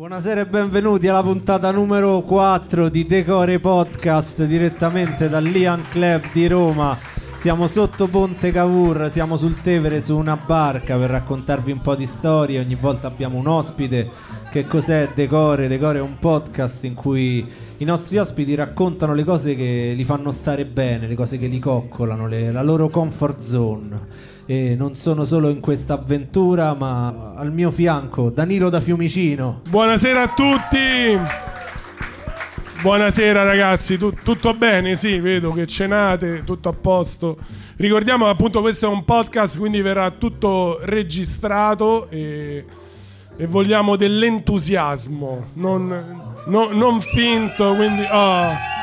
[0.00, 6.96] Buonasera e benvenuti alla puntata numero 4 di Decore Podcast direttamente dall'Ian Club di Roma.
[7.36, 12.06] Siamo sotto Ponte Cavour, siamo sul Tevere su una barca per raccontarvi un po' di
[12.06, 12.60] storie.
[12.60, 14.08] Ogni volta abbiamo un ospite.
[14.50, 15.68] Che cos'è Decore?
[15.68, 17.46] Decore è un podcast in cui
[17.76, 21.58] i nostri ospiti raccontano le cose che li fanno stare bene, le cose che li
[21.58, 24.29] coccolano, le- la loro comfort zone.
[24.50, 29.60] E non sono solo in questa avventura, ma al mio fianco Danilo da Fiumicino.
[29.68, 31.16] Buonasera a tutti.
[32.82, 34.96] Buonasera ragazzi, Tu- tutto bene?
[34.96, 37.38] Sì, vedo che cenate, tutto a posto.
[37.76, 42.64] Ricordiamo appunto questo è un podcast, quindi verrà tutto registrato e,
[43.36, 48.02] e vogliamo dell'entusiasmo, non, no- non finto, quindi...
[48.10, 48.78] ah.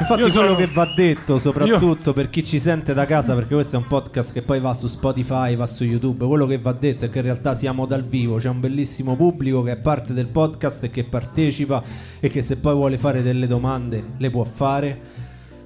[0.00, 3.54] Infatti Io quello sono- che va detto soprattutto per chi ci sente da casa perché
[3.54, 6.72] questo è un podcast che poi va su Spotify, va su YouTube, quello che va
[6.72, 10.12] detto è che in realtà siamo dal vivo, c'è un bellissimo pubblico che è parte
[10.14, 11.82] del podcast e che partecipa
[12.20, 15.00] e che se poi vuole fare delle domande le può fare,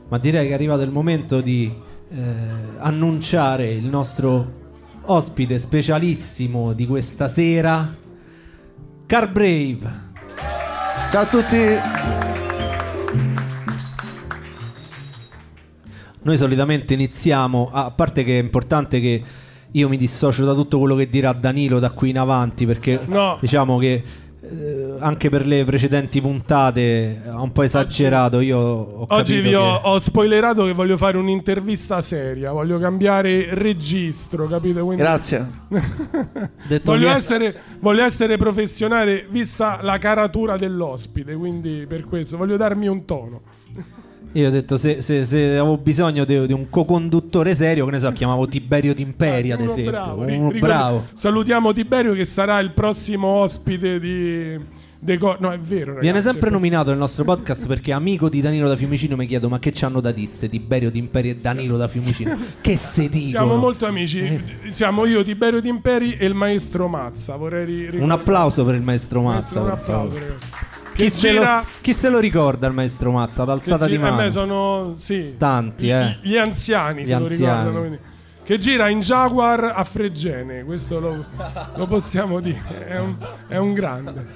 [0.08, 1.70] ma direi che è arrivato il momento di
[2.10, 2.20] eh,
[2.78, 4.60] annunciare il nostro
[5.04, 7.94] ospite specialissimo di questa sera,
[9.06, 10.10] Car Brave.
[11.10, 12.21] Ciao a tutti.
[16.22, 19.22] Noi solitamente iniziamo, a parte che è importante che
[19.72, 23.38] io mi dissocio da tutto quello che dirà Danilo da qui in avanti, perché No.
[23.40, 24.02] diciamo che
[24.44, 28.40] eh, anche per le precedenti puntate ha un po' esagerato.
[28.40, 33.54] Io ho Oggi vi ho, che- ho spoilerato che voglio fare un'intervista seria, voglio cambiare
[33.54, 34.84] registro, capito?
[34.84, 35.46] Quindi Grazie.
[36.68, 42.56] detto Voglio che- essere, voglio essere professionale vista la caratura dell'ospite, quindi per questo voglio
[42.56, 43.40] darmi un tono.
[44.32, 47.98] Io ho detto se, se- se avevo bisogno di, di un co-conduttore serio, che ne
[47.98, 49.90] so, chiamavo Tiberio Timperi ad Uno esempio.
[49.90, 51.06] bravo, Uno ricordi- bravo.
[51.12, 56.48] Salutiamo Tiberio che sarà il prossimo ospite di Deco- No, è vero, ragazzi, Viene sempre
[56.48, 60.00] nominato nel nostro podcast perché amico di Danilo da Fiumicino mi chiedo ma che c'hanno
[60.00, 62.38] da disse Tiberio Timperi e Danilo da Fiumicino?
[62.60, 63.26] che se dicono?
[63.28, 64.20] Siamo molto amici.
[64.20, 64.42] Eh.
[64.70, 67.34] Siamo io, Tiberio Timperi e il maestro Mazza.
[67.34, 69.60] Vorrei ri- Un ricordare- applauso per il maestro Mazza.
[69.60, 70.50] Maestro, un applauso, ragazzi.
[70.94, 73.42] Chi, se lo, chi se lo ricorda il maestro Mazza?
[73.42, 74.30] Ad alzata di gira- eh, mano.
[74.30, 76.18] sono sì, Tanti, gli, eh.
[76.22, 77.38] gli anziani Gli se lo anziani.
[77.58, 77.78] ricordano.
[77.80, 77.98] quindi.
[78.44, 81.24] Che gira in Jaguar a Fregene, questo lo,
[81.76, 82.88] lo possiamo dire.
[82.88, 83.16] È un,
[83.46, 84.26] è un grande.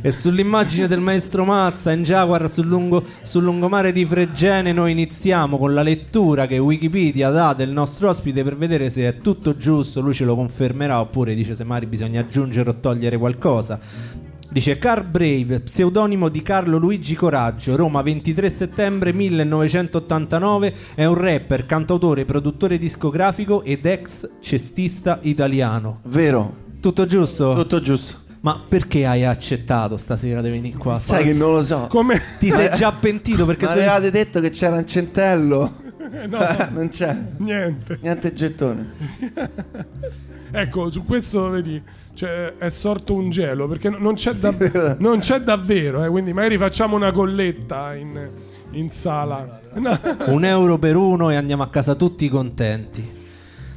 [0.00, 5.56] E sull'immagine del maestro Mazza in Jaguar sul, lungo- sul lungomare di Fregene noi iniziamo
[5.56, 10.00] con la lettura che Wikipedia dà del nostro ospite per vedere se è tutto giusto,
[10.00, 13.78] lui ce lo confermerà oppure dice se magari bisogna aggiungere o togliere qualcosa.
[14.52, 21.64] Dice Car Brave, pseudonimo di Carlo Luigi Coraggio, Roma 23 settembre 1989, è un rapper,
[21.64, 26.00] cantautore, produttore discografico ed ex cestista italiano.
[26.02, 26.54] Vero.
[26.82, 27.54] Tutto giusto?
[27.54, 28.16] Tutto giusto.
[28.40, 30.98] Ma perché hai accettato stasera di venire qua?
[30.98, 31.86] Sai che non lo so.
[31.88, 33.82] Come Ti sei già pentito perché Mi sei...
[33.84, 35.80] avevate detto che c'era un centello.
[36.28, 36.38] no,
[36.72, 37.16] non c'è.
[37.38, 37.98] niente.
[38.00, 38.92] Niente gettone.
[40.54, 41.82] Ecco, su questo vedi,
[42.12, 46.08] cioè, è sorto un gelo perché no- non c'è, Sì, dav- non c'è davvero, eh,
[46.10, 48.28] quindi magari facciamo una colletta in,
[48.72, 49.60] in sala.
[49.72, 49.98] No.
[50.26, 53.10] Un euro per uno e andiamo a casa tutti contenti.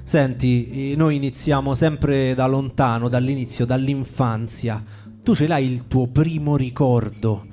[0.03, 4.83] Senti, noi iniziamo sempre da lontano, dall'inizio, dall'infanzia.
[5.23, 7.45] Tu ce l'hai il tuo primo ricordo?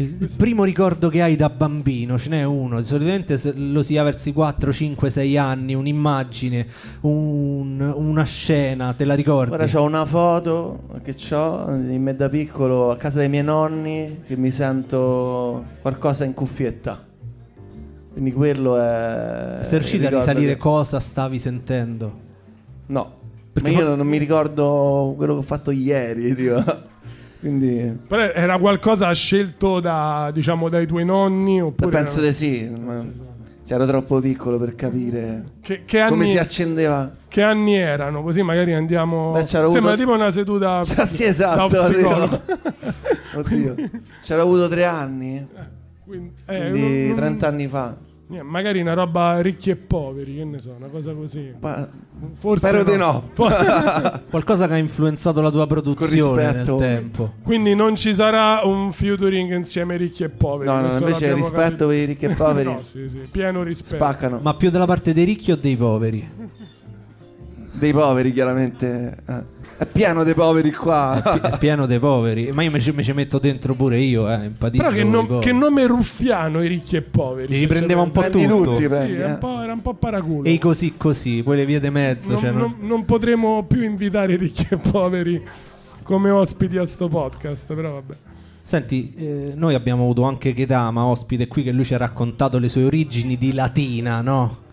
[0.00, 4.28] Il primo ricordo che hai da bambino, ce n'è uno, solitamente lo si ha verso
[4.28, 6.66] i 4, 5, 6 anni, un'immagine,
[7.00, 9.54] un- una scena, te la ricordi?
[9.54, 14.20] Ora c'ho una foto che ho di me da piccolo a casa dei miei nonni
[14.24, 17.04] che mi sento qualcosa in cuffietta.
[18.12, 19.58] Quindi quello è...
[19.62, 22.20] Sei riuscito a risalire che- cosa stavi sentendo?
[22.86, 23.14] No.
[23.52, 26.62] Perché Ma io non mi ricordo quello che ho fatto ieri, tipo.
[27.40, 27.98] Quindi...
[28.08, 31.60] Però era qualcosa scelto da, diciamo, dai tuoi nonni?
[31.62, 32.68] Oppure Penso era- di sì.
[32.68, 33.04] ma
[33.64, 37.10] C'ero troppo piccolo per capire Che, che come anni, si accendeva.
[37.28, 38.22] che anni erano?
[38.22, 39.32] Così magari andiamo.
[39.32, 40.82] Beh, Sembra avuto- tipo una seduta.
[40.86, 41.66] Cioè, sì, esatto.
[41.66, 42.40] psicologo.
[43.36, 43.74] Oddio.
[44.22, 45.46] C'era avuto tre anni.
[46.04, 47.94] Quindi, eh, Quindi non- 30 anni fa.
[48.42, 51.52] Magari una roba ricchi e poveri, che ne so, una cosa così.
[51.58, 51.88] Pa-
[52.34, 53.30] Forse Spero di no.
[54.28, 56.76] Qualcosa che ha influenzato la tua produzione nel rispetto.
[56.76, 57.32] tempo.
[57.42, 60.68] Quindi non ci sarà un featuring insieme ricchi e poveri.
[60.68, 61.86] No, no, invece rispetto capito.
[61.86, 63.94] per i ricchi e poveri no, sì, sì, pieno rispetto.
[63.94, 64.40] spaccano.
[64.42, 66.28] Ma più dalla parte dei ricchi o dei poveri?
[67.72, 69.16] Dei poveri, chiaramente.
[69.26, 69.42] Eh.
[69.78, 71.22] È pieno dei poveri qua.
[71.40, 72.50] È pieno dei poveri.
[72.52, 75.38] Ma io mi ci, ci metto dentro pure io, eh, Però che, poveri.
[75.40, 77.46] che nome ruffiano i ricchi e poveri.
[77.52, 77.66] Li ci
[78.02, 78.62] un po' tutto.
[78.74, 79.32] tutti, Sì, prendi, era eh.
[79.32, 80.48] un po', era un po' paraculo.
[80.48, 82.32] E così così, quelle vie di mezzo.
[82.32, 85.40] non, cioè, non- non- non potremo più invitare i ricchi e poveri
[86.02, 88.14] come ospiti a sto podcast, però vabbè.
[88.64, 92.68] Senti, eh, noi abbiamo avuto anche Kedama ospite qui che lui ci ha raccontato le
[92.68, 94.66] sue origini di Latina, no?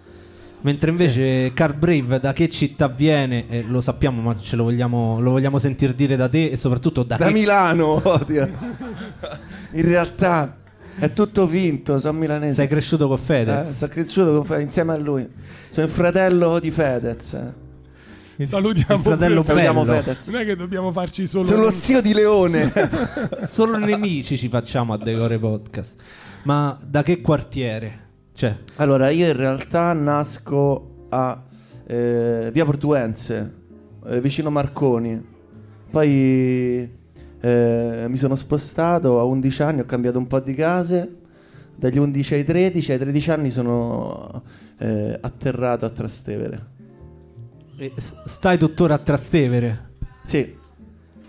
[0.62, 5.20] Mentre invece Car Brave da che città viene, eh, lo sappiamo ma ce lo vogliamo,
[5.20, 7.34] lo vogliamo sentire dire da te e soprattutto da, Da che...
[7.34, 8.50] Milano, oddio.
[9.74, 10.58] In realtà
[10.98, 12.56] è tutto vinto, sono milanese.
[12.56, 13.70] Sei cresciuto con Eh, Fedez?
[13.78, 15.28] sono cresciuto con Fe- insieme a lui.
[15.70, 17.34] Sono il fratello di Fedez.
[17.34, 17.64] eh.
[18.44, 19.84] Salutiamo il fratello Salutiamo.
[19.86, 20.28] Fedez.
[20.30, 22.72] Non è che dobbiamo farci solo Sono lo zio di Leone.
[23.48, 25.96] Solo nemici ci facciamo a Decore Podcast.
[26.44, 28.05] Ma da che quartiere?
[28.36, 31.42] Cioè, allora, io in realtà nasco a
[31.88, 33.54] eh, Via Portuense,
[34.08, 35.24] eh, vicino Marconi.
[35.90, 36.90] Poi
[37.40, 41.16] eh, mi sono spostato a 11 anni, ho cambiato un po' di case.
[41.78, 44.44] Dagli 11 ai 13, ai 13 anni sono
[44.80, 46.66] eh, atterrato a Trastevere.
[47.96, 49.90] s- stai tuttora a Trastevere
[50.24, 50.56] Sì,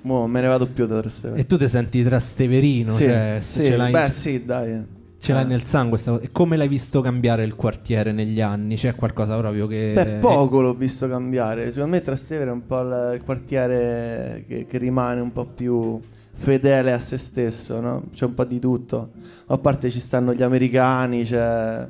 [0.03, 1.41] Mo me ne vado più da Trastevere.
[1.41, 4.95] e tu ti senti trasteverino, sì, cioè, sì, ce l'hai, beh sì, dai.
[5.27, 5.47] Ce l'hai Eh.
[5.47, 5.99] nel sangue.
[5.99, 6.23] sta cosa.
[6.25, 8.77] E come l'hai visto cambiare il quartiere negli anni?
[8.77, 9.93] C'è qualcosa proprio che...
[9.95, 11.71] Beh, poco l'ho visto cambiare.
[11.73, 16.01] Secondo me Trastevere è un po' il, il quartiere che, che rimane un po' più
[16.33, 18.05] fedele a se stesso, no?
[18.13, 19.11] C'è un po' di tutto.
[19.47, 21.87] A parte ci stanno gli americani, c'è...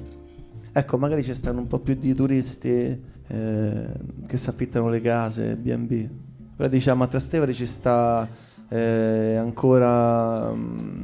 [0.73, 2.69] Ecco, magari ci stanno un po' più di turisti
[3.29, 3.87] eh,
[4.27, 6.09] che si affittano le case, B&B.
[6.57, 8.27] Però diciamo a Trastevere ci sta
[8.69, 11.03] eh, ancora mm,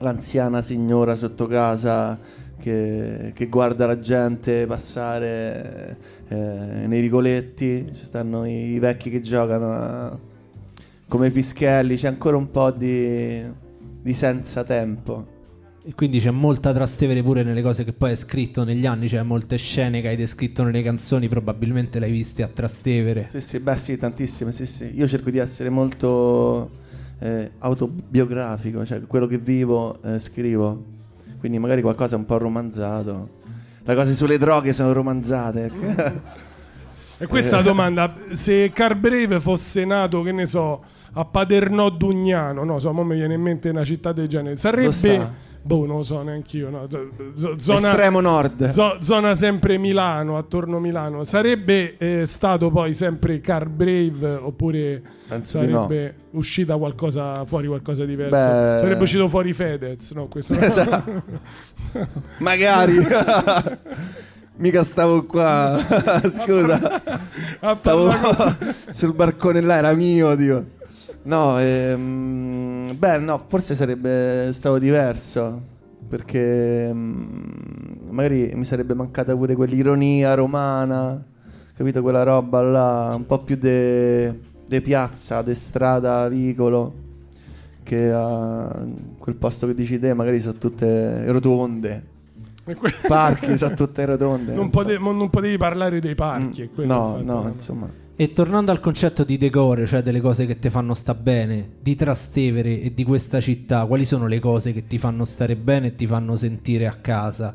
[0.00, 2.18] l'anziana signora sotto casa
[2.58, 5.96] che, che guarda la gente passare
[6.28, 10.18] eh, nei vicoletti, ci stanno i, i vecchi che giocano a-
[11.08, 13.42] come i fischelli, c'è ancora un po' di,
[14.00, 15.38] di senza tempo.
[15.82, 19.22] E quindi c'è molta Trastevere pure nelle cose che poi hai scritto negli anni, cioè
[19.22, 23.26] molte scene che hai descritto nelle canzoni, probabilmente l'hai viste a Trastevere.
[23.28, 24.92] Sì, sì, beh sì, tantissime, sì, sì.
[24.94, 26.70] Io cerco di essere molto
[27.20, 30.84] eh, autobiografico, cioè quello che vivo eh, scrivo,
[31.38, 33.38] quindi magari qualcosa un po' romanzato.
[33.82, 35.70] Le cose sulle droghe sono romanzate.
[37.18, 40.82] E questa è la domanda, se Carbreve fosse nato, che ne so,
[41.12, 45.48] a Paternò Dugnano, no, so, mi viene in mente una città del genere, Lo sarebbe...
[45.62, 46.88] Boh, non lo so neanche io, no.
[47.34, 48.68] zo- zona, Estremo nord.
[48.68, 51.22] zo- zona sempre Milano, attorno a Milano.
[51.24, 55.82] Sarebbe eh, stato poi sempre Car Brave oppure Penso di no.
[55.82, 58.36] sarebbe uscita qualcosa fuori qualcosa di diverso?
[58.36, 58.78] Beh.
[58.78, 60.28] Sarebbe uscito fuori Fedez, no?
[60.28, 60.54] Questo.
[60.58, 61.22] Esatto.
[62.38, 62.96] Magari.
[64.56, 65.78] Mica stavo qua.
[66.32, 67.02] Scusa.
[67.74, 68.10] Stavo
[68.90, 70.64] sul barcone là, era mio, Dio.
[71.22, 75.78] No, ehm, beh, no, forse sarebbe stato diverso.
[76.08, 81.22] Perché mm, magari mi sarebbe mancata pure quell'ironia romana,
[81.76, 82.02] capito?
[82.02, 87.08] Quella roba là, un po' più de, de piazza, de strada, vicolo.
[87.82, 88.84] Che a
[89.18, 92.08] quel posto che dici te, magari sono tutte rotonde.
[93.06, 94.54] Parchi sono tutte rotonde.
[94.54, 96.68] non, pote- non potevi parlare dei parchi.
[96.80, 97.88] Mm, no, no, insomma.
[98.20, 101.94] E tornando al concetto di decore, cioè delle cose che ti fanno sta bene, di
[101.94, 105.94] Trastevere e di questa città, quali sono le cose che ti fanno stare bene e
[105.94, 107.54] ti fanno sentire a casa?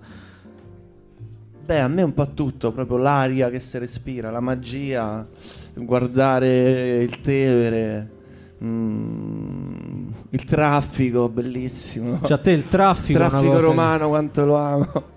[1.63, 5.27] Beh, a me un po' tutto, proprio l'aria che si respira, la magia,
[5.75, 8.09] guardare il Tevere,
[8.63, 12.21] mm, il traffico, bellissimo.
[12.23, 15.13] Cioè a te il traffico, il traffico cosa che- romano, quanto lo amo.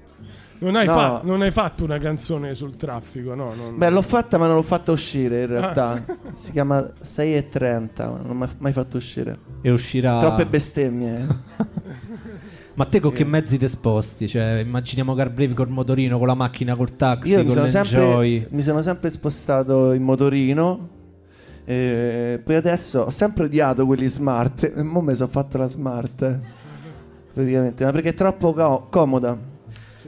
[0.61, 0.93] Non hai, No.
[0.93, 3.53] fa- non hai fatto una canzone sul traffico, no?
[3.55, 5.61] non- Beh, l'ho fatta ma non l'ho fatta uscire in Ah.
[5.61, 6.05] realtà.
[6.33, 9.37] Si chiama 6.30, ma non l'ho mai- mai fatto uscire.
[9.63, 10.19] e uscirà...
[10.19, 11.27] Troppe bestemmie.
[12.75, 14.29] Ma te con che mezzi ti sposti?
[14.29, 18.31] Cioè immaginiamo Carbrave col motorino, con la macchina, col taxi, Io mi con sono, l'enjoy.
[18.39, 20.89] sempre, mi sono sempre spostato in motorino.
[21.65, 24.73] E poi adesso ho sempre odiato quelli smart.
[24.77, 26.39] E mo mi sono fatto la smart.
[27.35, 29.48] Praticamente, ma perché è troppo co- comoda.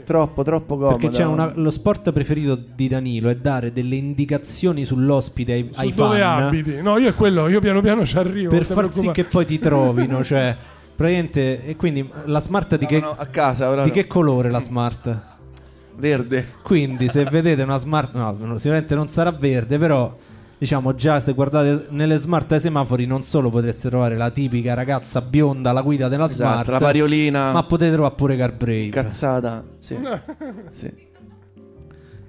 [0.04, 0.96] Troppo, troppo comoda.
[0.96, 5.80] Perché c'è una- lo sport preferito di Danilo è dare delle indicazioni sull'ospite ai, Su
[5.80, 6.80] ai dove fan abiti?
[6.82, 8.50] No, io è quello, io piano piano ci arrivo.
[8.50, 10.22] per far sì che poi ti trovino.
[10.24, 10.56] cioè,
[10.94, 14.60] praticamente, e quindi la smart di, No, che, no, a casa, di che colore la
[14.60, 15.28] smart?
[15.96, 16.46] Verde.
[16.62, 20.16] Quindi se vedete una smart, no, sicuramente non sarà verde, però
[20.60, 25.22] diciamo già se guardate nelle smart ai semafori non solo potreste trovare la tipica ragazza
[25.22, 27.50] bionda alla guida della Esatto, smart, la variolina.
[27.52, 28.88] ma potete trovare pure Carbrave.
[28.90, 29.64] Cazzata.
[29.78, 29.96] Sì.
[30.72, 30.92] sì.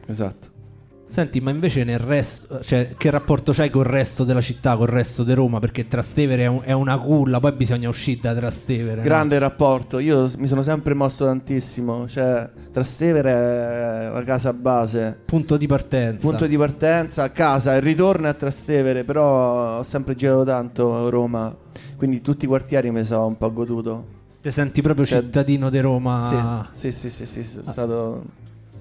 [0.07, 0.47] Esatto.
[1.11, 5.23] Senti, ma invece nel resto, cioè, che rapporto c'hai col resto della città, col resto
[5.25, 5.59] di Roma?
[5.59, 8.95] Perché Trastevere è, un- è una culla, poi bisogna uscire da Trastevere.
[8.95, 9.01] no?
[9.01, 15.57] Grande rapporto, io mi sono sempre mosso tantissimo, cioè Trastevere è la casa base, Punto
[15.57, 16.25] di partenza.
[16.25, 21.53] punto di partenza, casa, il ritorno a Trastevere, però ho sempre girato tanto Roma,
[21.97, 24.05] quindi tutti i quartieri mi sono un po' goduto.
[24.41, 28.23] Ti senti proprio Cioè- cittadino di Roma Sì, sì, sì, sì, sì, sono stato...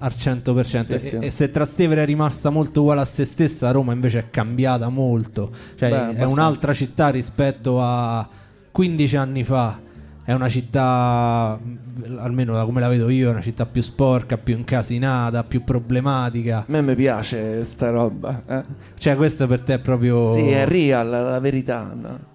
[0.01, 0.63] al 100%.
[0.63, 1.17] Sì, e, sì.
[1.17, 5.51] e se Trastevere è rimasta molto uguale a se stessa, Roma invece è cambiata molto.
[5.75, 8.27] Cioè, Beh, è un'altra città rispetto a
[8.71, 9.89] 15 anni fa.
[10.23, 11.59] È una città,
[12.17, 16.59] almeno da come la vedo io, è una città più sporca, più incasinata, più problematica.
[16.59, 18.63] A me mi piace sta roba, eh.
[18.97, 20.31] Cioè, questo per te è proprio.
[20.33, 22.29] Sì, è real, la verità, no?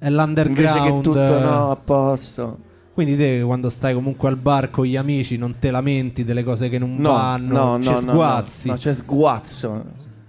[0.00, 0.58] è l'underground.
[0.58, 2.58] Invece che tutto no, a posto.
[2.92, 6.68] Quindi te quando stai comunque al bar con gli amici non te lamenti delle cose
[6.68, 8.66] che non No, vanno, no, no, ci no, sguazzi.
[8.66, 9.84] No, no, c'è sguazzo.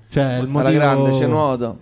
[0.10, 1.80] Cioè, il Alla motivo grande c'è nuoto.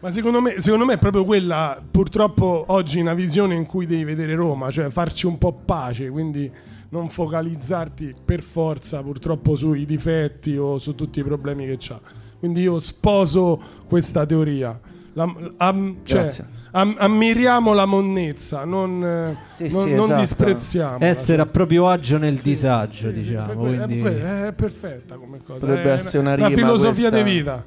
[0.00, 4.04] Ma secondo me, secondo me è proprio quella, purtroppo oggi una visione in cui devi
[4.04, 6.50] vedere Roma, cioè farci un po' pace, quindi
[6.90, 11.98] non focalizzarti per forza purtroppo sui difetti o su tutti i problemi che c'ha.
[12.38, 14.78] Quindi io sposo questa teoria.
[15.14, 16.46] La- am- cioè, Grazie.
[16.72, 20.20] Am- ammiriamo la monnezza, non, eh, Sì, non- sì, non esatto.
[20.20, 20.98] disprezziamo.
[21.00, 23.54] essere a proprio agio nel disagio, diciamo.
[23.54, 25.58] quindi È perfetta come cosa.
[25.60, 27.26] Potrebbe è essere una la rima filosofia questa.
[27.26, 27.64] di vita.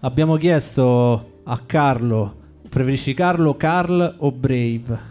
[0.00, 2.34] abbiamo chiesto a Carlo,
[2.68, 5.10] preferisci Carlo, Carl o Brave?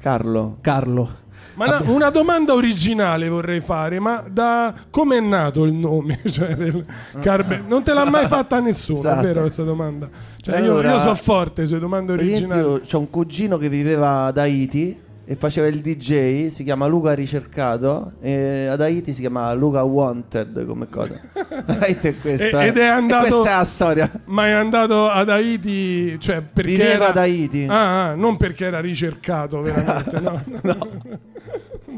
[0.00, 0.58] Carlo.
[0.60, 1.24] Carlo.
[1.56, 6.20] Ma una, una domanda originale vorrei fare, ma da come è nato il nome?
[6.28, 6.84] Cioè, del
[7.20, 9.20] Carbe- non te l'ha mai fatta nessuno, Esatto.
[9.20, 10.08] è vero questa domanda?
[10.40, 12.60] Cioè, io- Allora, io, so forte sulle domande originali.
[12.60, 17.12] io ho un cugino che viveva ad Haiti e faceva il DJ, si chiama Luca
[17.12, 21.18] Ricercato e ad Haiti si chiama Luca Wanted come cosa.
[21.80, 22.64] È questa.
[22.64, 24.10] Ed è andato- questa è la storia.
[24.26, 27.06] Ma è andato ad Haiti, cioè perché Viveva era...
[27.08, 27.66] ad Haiti.
[27.68, 30.44] Ah, ah, non perché era ricercato veramente, no.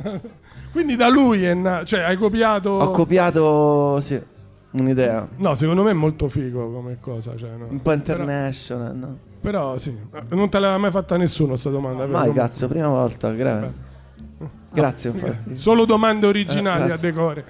[0.73, 2.71] Quindi da lui è nato, cioè hai copiato...
[2.71, 4.21] Ho copiato sì,
[4.73, 5.29] un'idea.
[5.37, 7.37] no, secondo me è molto figo come cosa.
[7.37, 7.67] Cioè, no.
[7.71, 9.19] Un po' Però, international, no?
[9.41, 9.97] però sì,
[10.31, 12.07] non te l'aveva mai fatta nessuno sta domanda.
[12.07, 12.33] Mai vero?
[12.35, 13.73] cazzo, prima volta, gra-
[14.71, 15.57] Grazie infatti.
[15.57, 17.45] Solo domande originali Eh, a decore.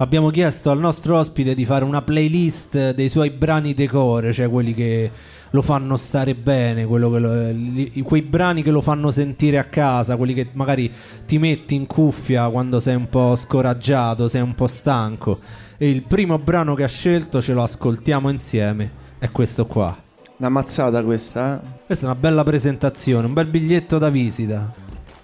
[0.00, 4.74] Abbiamo chiesto al nostro ospite di fare una playlist dei suoi brani decore, cioè quelli
[4.74, 5.10] che
[5.50, 10.34] lo fanno stare bene, lo- li- quei brani che lo fanno sentire a casa, quelli
[10.34, 10.90] che magari
[11.26, 15.38] ti metti in cuffia quando sei un po' scoraggiato, sei un po' stanco.
[15.76, 19.96] E il primo brano che ha scelto ce lo ascoltiamo insieme, è questo qua.
[20.38, 21.66] Una mazzata questa, eh?
[21.86, 24.72] Questa è una bella presentazione, un bel biglietto da visita.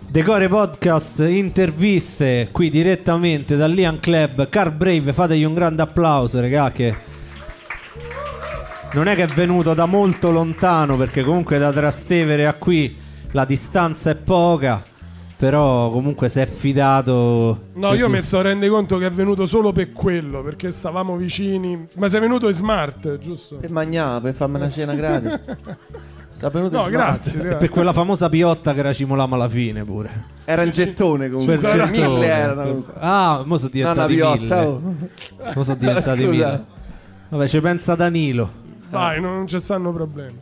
[0.07, 4.49] Decore Podcast, interviste qui direttamente dall'Ian Club.
[4.49, 6.95] Car Brave, fategli un grande applauso, regà, che
[8.95, 12.97] non è che è venuto da molto lontano, perché comunque da Trastevere a qui
[13.33, 14.83] la distanza è poca,
[15.37, 17.67] però comunque si è fidato.
[17.75, 21.87] No, io mi sto rendo conto che è venuto solo per quello, perché stavamo vicini.
[21.97, 23.57] Ma sei venuto in smart, giusto?
[23.57, 25.41] Per mangiare, per farmi una cena gratis.
[26.35, 26.93] Sta venuto No, smart.
[26.97, 27.39] grazie.
[27.41, 27.57] Grazie.
[27.59, 30.25] per quella famosa piotta che racimolamo alla fine pure.
[30.45, 31.59] Era un gettone comunque.
[31.59, 32.09] Quel Era gettone.
[32.09, 32.85] mille erano.
[32.99, 34.57] Ah, mo sono No, una diventati piotta.
[34.57, 34.67] mille.
[34.67, 35.53] oh.
[35.55, 36.31] Mo sono diventati Scusa.
[36.31, 36.65] mille.
[37.29, 38.63] Vabbè, ci pensa Danilo.
[38.99, 40.41] Vai, non ci stanno problemi.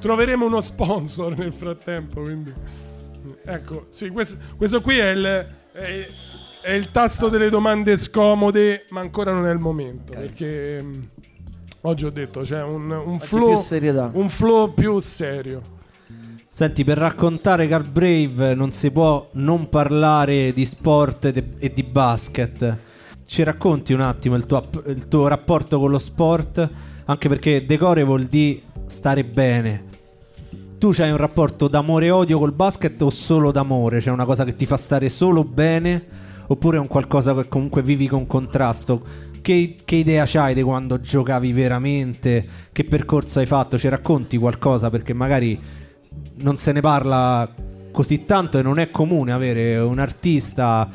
[0.00, 2.52] Troveremo uno sponsor nel frattempo, quindi...
[3.44, 6.06] Ecco, sì, questo, questo qui è il, è,
[6.60, 11.02] è il tasto delle domande scomode, ma ancora non è il momento, perché mm,
[11.82, 13.56] oggi ho detto c'è un, un Oggi flow...
[14.12, 15.74] Un flow più serio.
[16.52, 21.72] Senti, per raccontare Car Brave non si può non parlare di sport e de- e
[21.72, 22.78] di basket.
[23.26, 26.70] Ci racconti un attimo il tuo, app- il tuo rapporto con lo sport?
[27.06, 29.94] Anche perché decore vuol dire stare bene.
[30.78, 34.00] Tu c'hai un rapporto d'amore e odio col basket o solo d'amore?
[34.00, 36.04] C'è una cosa che ti fa stare solo bene?
[36.48, 39.02] Oppure è un qualcosa che comunque vivi con contrasto?
[39.40, 42.46] Che, che idea c'hai di quando giocavi veramente?
[42.72, 43.78] Che percorso hai fatto?
[43.78, 44.90] Ci racconti qualcosa?
[44.90, 45.58] Perché magari
[46.36, 47.48] non se ne parla
[47.90, 50.88] così tanto e non è comune avere un artista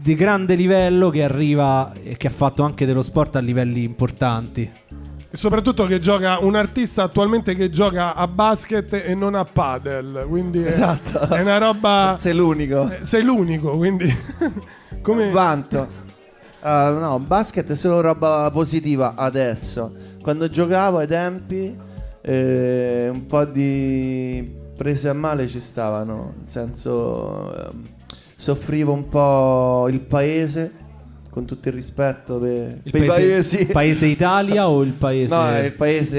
[0.00, 4.70] di grande livello che arriva e che ha fatto anche dello sport a livelli importanti.
[5.36, 10.24] E soprattutto che gioca un artista attualmente che gioca a basket e non a padel.
[10.26, 11.28] Quindi è- Esatto.
[11.28, 12.16] è, una roba.
[12.18, 12.90] Sei l'unico.
[12.90, 14.10] eh, Sei l'unico, quindi.
[15.02, 15.30] come.
[15.30, 16.04] Vanto.
[16.60, 19.92] Ah, no, basket è solo roba positiva adesso.
[20.22, 21.76] Quando giocavo ai tempi,
[22.22, 26.32] eh, un po' di prese a male ci stavano.
[26.38, 27.82] Nel senso, ehm,
[28.36, 30.72] soffrivo un po' il paese
[31.36, 33.66] con tutto il rispetto per Il paese, paesi.
[33.66, 35.34] paese Italia o il paese...
[35.34, 36.18] No, il paese,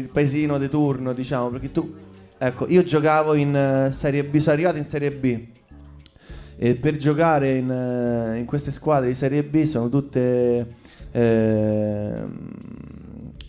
[0.00, 1.94] il paesino di turno, diciamo, perché tu,
[2.36, 5.38] ecco, io giocavo in eh, Serie B, sono arrivato in Serie B
[6.56, 10.66] e per giocare in, eh, in queste squadre di Serie B sono tutte
[11.12, 12.14] eh,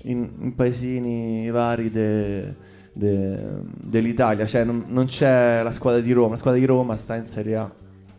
[0.03, 2.53] in, in paesini vari de-
[2.93, 7.15] de- dell'Italia, cioè non, non c'è la squadra di Roma, la squadra di Roma sta
[7.15, 7.71] in Serie A,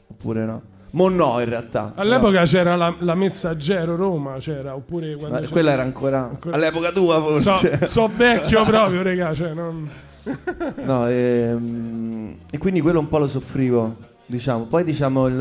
[0.08, 0.62] oppure no?
[0.94, 1.92] Mo no in realtà.
[1.96, 6.54] All'epoca c'era la, la Messaggero Roma, c'era, oppure quando Ma c'era- quella era ancora, Ancora-
[6.56, 7.78] all'epoca tua forse.
[7.80, 9.88] So, so vecchio proprio, regà, cioè non...
[10.84, 13.96] No, ehm, e quindi quello un po' lo soffrivo,
[14.26, 14.64] diciamo.
[14.66, 15.34] Poi diciamo il-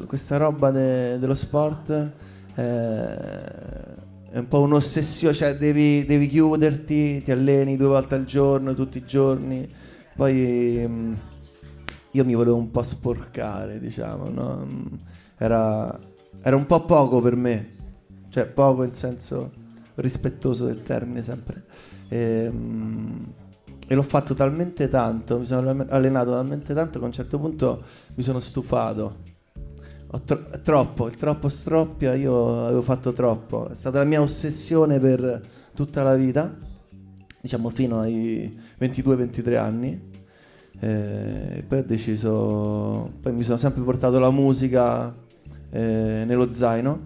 [0.00, 1.90] il- questa roba de- dello sport
[2.54, 3.16] eh,
[4.30, 8.98] è un po' un'ossessione, cioè devi, devi chiuderti, ti alleni due volte al giorno, tutti
[8.98, 9.66] i giorni.
[10.14, 11.16] Poi ehm,
[12.12, 14.66] io mi volevo un po' sporcare, diciamo, no?
[15.36, 15.98] Era,
[16.42, 17.68] era un po' poco per me,
[18.28, 19.52] cioè poco in senso
[19.96, 21.64] rispettoso del termine sempre.
[22.08, 23.32] Ehm,
[23.90, 27.82] e l'ho fatto talmente tanto, mi sono allenato talmente tanto che a un certo punto
[28.14, 29.26] mi sono stufato.
[30.24, 33.68] Tro- troppo, il troppo stroppia, io avevo fatto troppo.
[33.68, 35.42] È stata la mia ossessione per
[35.74, 36.54] tutta la vita,
[37.40, 40.16] diciamo fino ai 22-23 anni.
[40.80, 45.12] Eh, poi ho deciso, poi mi sono sempre portato la musica
[45.70, 47.00] eh, nello zaino,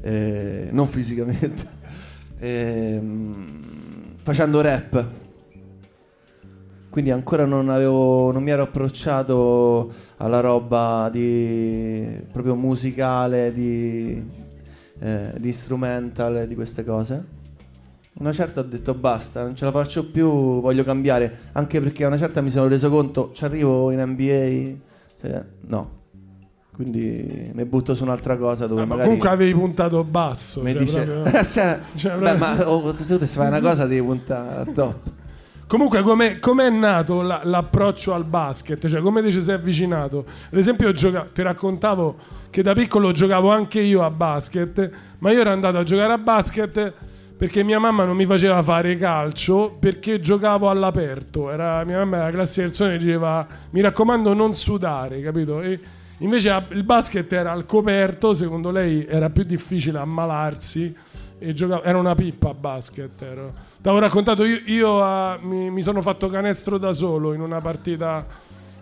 [0.00, 1.66] eh, non fisicamente,
[2.38, 5.06] ehm, facendo rap.
[6.90, 14.22] Quindi ancora non, avevo, non mi ero approcciato alla roba di, proprio musicale, di,
[15.00, 17.33] eh, di instrumental, di queste cose.
[18.16, 21.38] Una certa ho detto basta, non ce la faccio più, voglio cambiare.
[21.52, 24.74] Anche perché a una certa mi sono reso conto, ci arrivo in NBA,
[25.20, 26.02] cioè, no.
[26.72, 29.08] Quindi mi butto su un'altra cosa dove Ah, ma magari...
[29.08, 30.60] comunque avevi puntato basso.
[30.62, 31.02] mi cioè, dice...
[31.04, 34.96] proprio- Cioè, Cioè, beh, ma oh, tu se fai una cosa devi puntare al top.
[35.66, 38.86] Comunque, com'è, com'è nato la- l'approccio al basket?
[38.88, 40.24] Cioè, come ti ci sei avvicinato?
[40.50, 42.16] Ad esempio, io gioca- ti raccontavo
[42.50, 46.18] che da piccolo giocavo anche io a basket, ma io ero andato a giocare a
[46.18, 46.92] basket
[47.44, 51.50] perché mia mamma non mi faceva fare calcio perché giocavo all'aperto.
[51.50, 55.60] Era, mia mamma era la classica persona che diceva: Mi raccomando, non sudare, capito?
[55.60, 55.78] E
[56.18, 60.94] invece il basket era al coperto, secondo lei era più difficile ammalarsi
[61.38, 63.20] e giocavo, era una pippa a basket.
[63.20, 63.52] Ero.
[63.82, 68.24] T'avevo raccontato, io, io, ah, mi, mi sono fatto canestro da solo in una partita.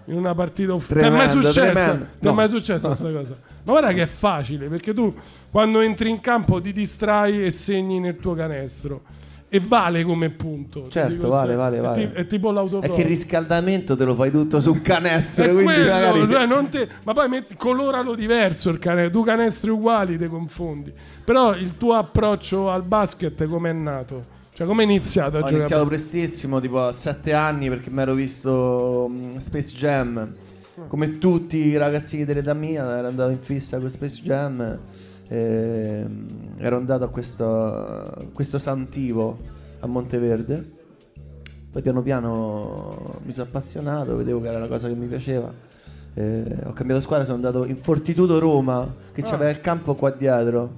[0.06, 2.08] In una partita uff- Ti è mai successa?
[2.18, 3.36] Ti è mai successa questa cosa?
[3.64, 5.14] Ma guarda che è facile perché tu
[5.50, 9.02] quando entri in campo ti distrai e segni nel tuo canestro
[9.48, 10.88] e vale come punto.
[10.88, 12.08] Certo, vale, se- vale, è vale.
[12.10, 12.92] ti- È, tipo È l'autopro.
[12.94, 16.28] che il riscaldamento te lo fai tutto su un canestro, È quindi quello, magari...
[16.30, 20.92] cioè, non te- ma poi metti, coloralo diverso il canestro, due canestri uguali ti confondi.
[21.24, 24.31] Però il tuo approccio al basket come è nato?
[24.54, 25.56] Cioè come hai iniziato a Ho giocare?
[25.58, 30.34] iniziato prestissimo, tipo a 7 anni, perché mi ero visto mm, Space Jam.
[30.88, 34.78] Come tutti i ragazzini dell'età mia, ero andato in fissa con Space Jam.
[35.28, 36.26] e, mm,
[36.58, 39.38] ero andato a questo, questo Santivo
[39.80, 40.80] a Monteverde.
[41.72, 45.70] Poi piano piano mi sono appassionato, vedevo che era una cosa che mi piaceva.
[46.14, 49.24] e ho cambiato squadra, sono andato in Fortitudo Roma, che Ah.
[49.24, 50.70] c'aveva il campo qua dietro.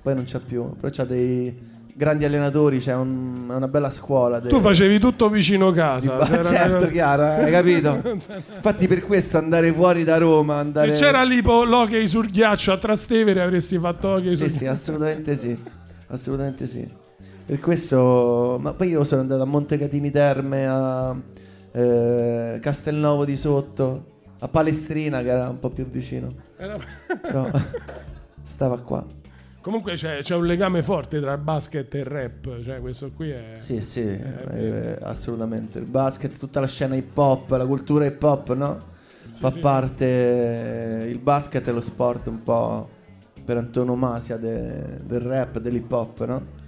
[0.00, 1.54] Poi non c'è più, però c'ha dei
[1.94, 4.40] grandi allenatori, c'è un- una bella scuola.
[4.40, 6.16] de- Tu facevi tutto vicino di casa.
[6.16, 8.00] ba- c'era una certo, cosa- chiaro, eh, hai capito?
[8.56, 10.92] Infatti per questo andare fuori da Roma, andare...
[10.92, 15.34] Se c'era l'Ipo l'hockey sul ghiaccio a Trastevere avresti fatto hockey Sì, sul sì, assolutamente
[15.36, 15.58] sì.
[16.08, 16.88] Assolutamente sì.
[17.46, 18.58] Per questo...
[18.60, 21.14] Ma poi io sono andato a Montecatini Terme, a
[21.72, 24.04] eh, Castelnovo di Sotto,
[24.38, 26.32] a Palestrina che era un po' più vicino.
[26.56, 26.76] Era-
[27.20, 27.48] Però
[28.42, 29.04] stava qua.
[29.62, 32.62] Comunque c'è, c'è un legame forte tra basket e rap.
[32.62, 33.54] Cioè, questo qui è.
[33.58, 35.78] Sì, sì, eh, assolutamente.
[35.78, 38.88] Il basket, tutta la scena hip hop, la cultura hip hop, no?
[39.26, 39.58] Fa sì.
[39.58, 42.88] parte il basket è lo sport un po'
[43.44, 46.58] per antonomasia de- del rap, dell'hip hop, no?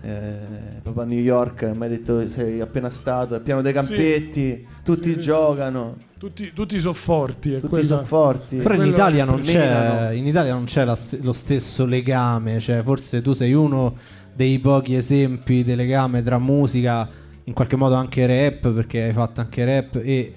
[0.00, 4.66] Eh, proprio a New York mi hai detto sei appena stato, è pieno dei campetti,
[4.84, 7.50] tutti Sì, sì, giocano, Tutti, tutti sono forti.
[7.52, 8.56] e tutti questo- sono forti.
[8.56, 12.82] Però in Italia, non c'è, in Italia non c'è la st- lo stesso legame, cioè
[12.82, 13.94] forse tu sei uno
[14.34, 17.08] dei pochi esempi di legame tra musica,
[17.44, 20.34] in qualche modo anche rap, perché hai fatto anche rap e,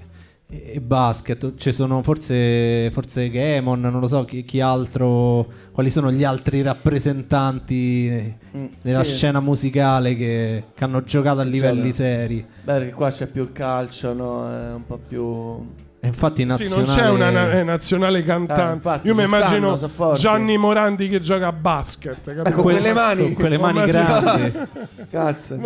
[0.53, 1.53] e basket.
[1.55, 6.61] Ci sono forse, forse Gamon, non lo so chi, chi altro, quali sono gli altri
[6.61, 9.13] rappresentanti Mm, della sì.
[9.13, 11.93] scena musicale che, che hanno giocato a livelli giocano.
[11.93, 12.45] seri.
[12.63, 14.45] Beh, perché qua c'è più il calcio, no?
[14.49, 16.85] È un po' più E infatti Sì, nazionale...
[16.85, 18.61] non c'è una na- eh, nazionale cantante.
[18.61, 20.19] Ah, infatti, Io mi stanno, immagino so forti.
[20.19, 22.21] Gianni Morandi che gioca a basket.
[22.25, 22.43] capito?
[22.49, 23.23] Ecco, Quelle- quelle mani.
[23.23, 24.51] con quelle mani grandi.
[25.09, 25.57] Cazzo.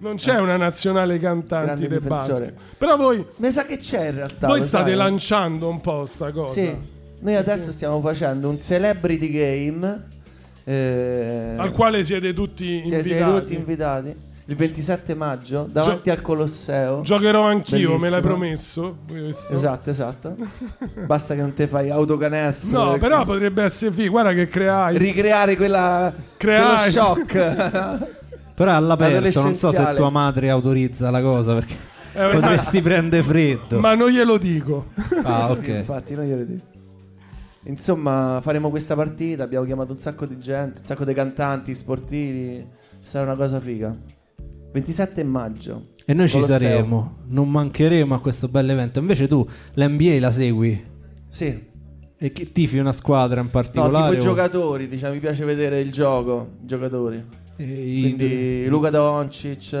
[0.00, 2.52] Non c'è una nazionale cantanti del basket.
[2.78, 4.46] Però voi, Mi sa che c'è in realtà.
[4.48, 4.96] voi state sai?
[4.96, 6.52] lanciando un po' sta cosa.
[6.54, 6.74] Sì.
[7.20, 10.04] Noi adesso stiamo facendo un celebrity game.
[10.64, 13.40] eh, Al quale siete tutti siete invitati.
[13.40, 14.28] tutti invitati.
[14.46, 17.02] Il 27 maggio davanti al Colosseo.
[17.02, 18.20] Giocherò anch'io, me l'hai Bellissimo.
[18.20, 18.96] promesso.
[19.08, 19.52] questo.
[19.52, 20.34] Esatto, esatto.
[21.06, 22.70] Basta che non te fai autocanestro.
[22.70, 24.10] No, perché- però potrebbe essere figo.
[24.10, 24.98] Guarda che creai.
[24.98, 26.66] ricreare quella Creare.
[26.76, 28.08] quello shock.
[28.60, 31.74] Però all'aperto, non so se tua madre autorizza la cosa perché
[32.12, 33.78] Eh, potresti prendere freddo.
[33.80, 34.88] Ma non glielo dico.
[35.22, 35.68] Ah, ok.
[35.80, 36.64] Infatti, non glielo dico.
[37.64, 39.44] Insomma, faremo questa partita.
[39.44, 42.66] Abbiamo chiamato un sacco di gente, un sacco di cantanti sportivi.
[43.02, 43.96] Sarà una cosa figa.
[44.72, 45.82] 27 maggio.
[46.04, 48.98] E noi ci saremo, non mancheremo a questo bel evento.
[48.98, 50.84] Invece tu l'NBA la segui
[51.28, 51.68] Sì.
[52.16, 54.10] e che tifi una squadra in No, particolare?
[54.10, 57.24] tipo i o- giocatori, diciamo, mi piace vedere il gioco, i giocatori.
[57.62, 59.72] E i- Quindi Luca Doncic,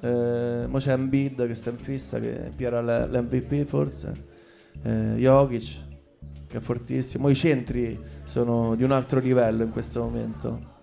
[0.00, 4.12] eh, mo c'è Embiid che sta in fissa, che era l- l'MVP forse,
[4.82, 5.84] eh, Jokic
[6.48, 10.74] che è fortissimo, i centri sono di un altro livello in questo momento.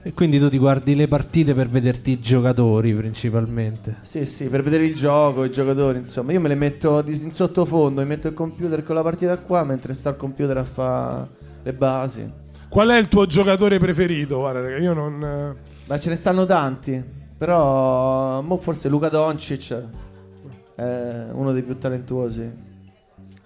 [0.00, 3.96] E quindi tu ti guardi le partite per vederti i giocatori principalmente.
[4.02, 7.32] Sì, sì, per vedere il gioco, i giocatori, insomma, io me le metto di- in
[7.32, 11.28] sottofondo, mi metto il computer con la partita qua mentre sta il computer a fare
[11.64, 12.30] le basi.
[12.70, 14.38] Qual è il tuo giocatore preferito?
[14.38, 15.56] Guarda, raga, io non.
[15.88, 17.02] Ma ce ne stanno tanti,
[17.36, 19.82] però mo forse Luca Doncic
[20.74, 22.66] è uno dei più talentuosi.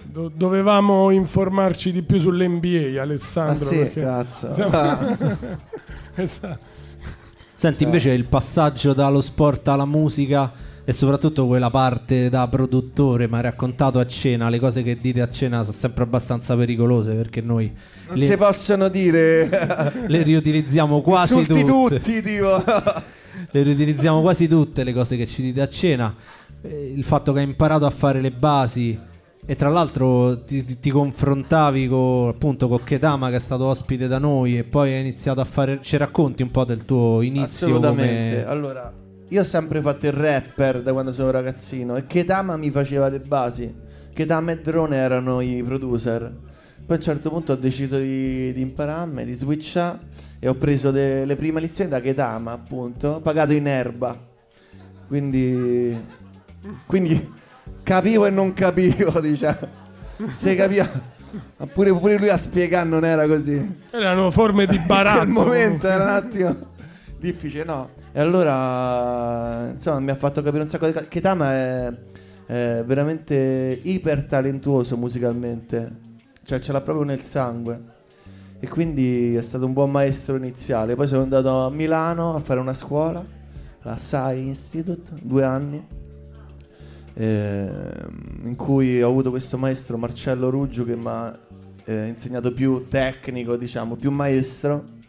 [0.04, 3.64] do- dovevamo informarci di più sull'NBA, Ah Alessandro.
[3.64, 4.52] sì, perché- cazzo.
[4.52, 5.16] Siamo- Ah.
[6.16, 6.58] Esatto.
[7.54, 10.52] Senti, invece il passaggio dallo sport alla musica
[10.84, 15.30] e soprattutto quella parte da produttore, ma raccontato a cena, le cose che dite a
[15.30, 17.72] cena sono sempre abbastanza pericolose perché noi
[18.08, 19.48] Non le, si possono dire
[20.06, 22.00] le riutilizziamo quasi insulti tutte.
[22.00, 22.62] tutti, tipo.
[23.50, 26.14] Le riutilizziamo quasi tutte le cose che ci dite a cena.
[26.62, 28.98] Eh, Il fatto che hai imparato a fare le basi
[29.44, 34.06] e tra l'altro ti, ti- ti confrontavi con, appunto con Ketama che è stato ospite
[34.06, 35.78] da noi e poi hai iniziato a fare...
[35.82, 38.42] Ci racconti un po' del tuo inizio Assolutamente.
[38.42, 38.46] come...
[38.46, 38.92] Allora,
[39.32, 43.18] io ho sempre fatto il rapper da quando sono ragazzino e Ketama mi faceva le
[43.18, 43.74] basi.
[44.12, 46.20] Ketama e Drone erano i producer.
[46.20, 50.00] Poi a un certo punto ho deciso di, di impararmi, di switchare
[50.38, 54.14] e ho preso de- le prime lezioni da Ketama, appunto, pagato in erba.
[55.08, 55.98] Quindi,
[56.84, 57.32] quindi
[57.82, 59.80] capivo e non capivo, diciamo.
[60.30, 60.86] Se capiva,
[61.56, 63.80] ma pure, pure lui a spiegare non era così.
[63.90, 65.20] Erano forme di baratto.
[65.20, 66.70] quel momento era un attimo
[67.22, 67.90] difficile, no?
[68.12, 71.08] E allora, insomma, mi ha fatto capire un sacco di cose.
[71.08, 71.92] Ketama è,
[72.46, 75.90] è veramente iper talentuoso musicalmente,
[76.44, 78.00] cioè ce l'ha proprio nel sangue.
[78.58, 80.94] E quindi è stato un buon maestro iniziale.
[80.94, 83.24] Poi sono andato a Milano a fare una scuola,
[83.82, 85.84] la SAI Institute, due anni,
[87.14, 91.36] ehm, in cui ho avuto questo maestro Marcello Ruggio che mi ha
[91.84, 95.00] eh, insegnato più tecnico, diciamo, più maestro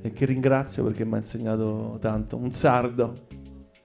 [0.00, 2.36] e che ringrazio perché mi ha insegnato tanto.
[2.36, 3.14] Un sardo,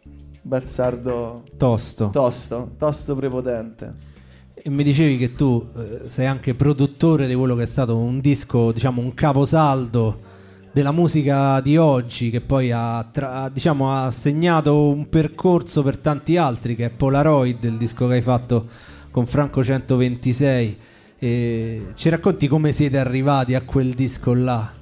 [0.06, 2.10] un bel sardo Tosto.
[2.12, 4.12] tosto, tosto prepotente.
[4.54, 8.20] E mi dicevi che tu eh, sei anche produttore di quello che è stato un
[8.22, 10.32] disco, diciamo un caposaldo
[10.72, 16.38] della musica di oggi, che poi ha, tra- diciamo, ha segnato un percorso per tanti
[16.38, 18.68] altri, che è Polaroid, il disco che hai fatto
[19.12, 20.78] con Franco 126.
[21.20, 24.74] E ci racconti come siete arrivati a quel disco là?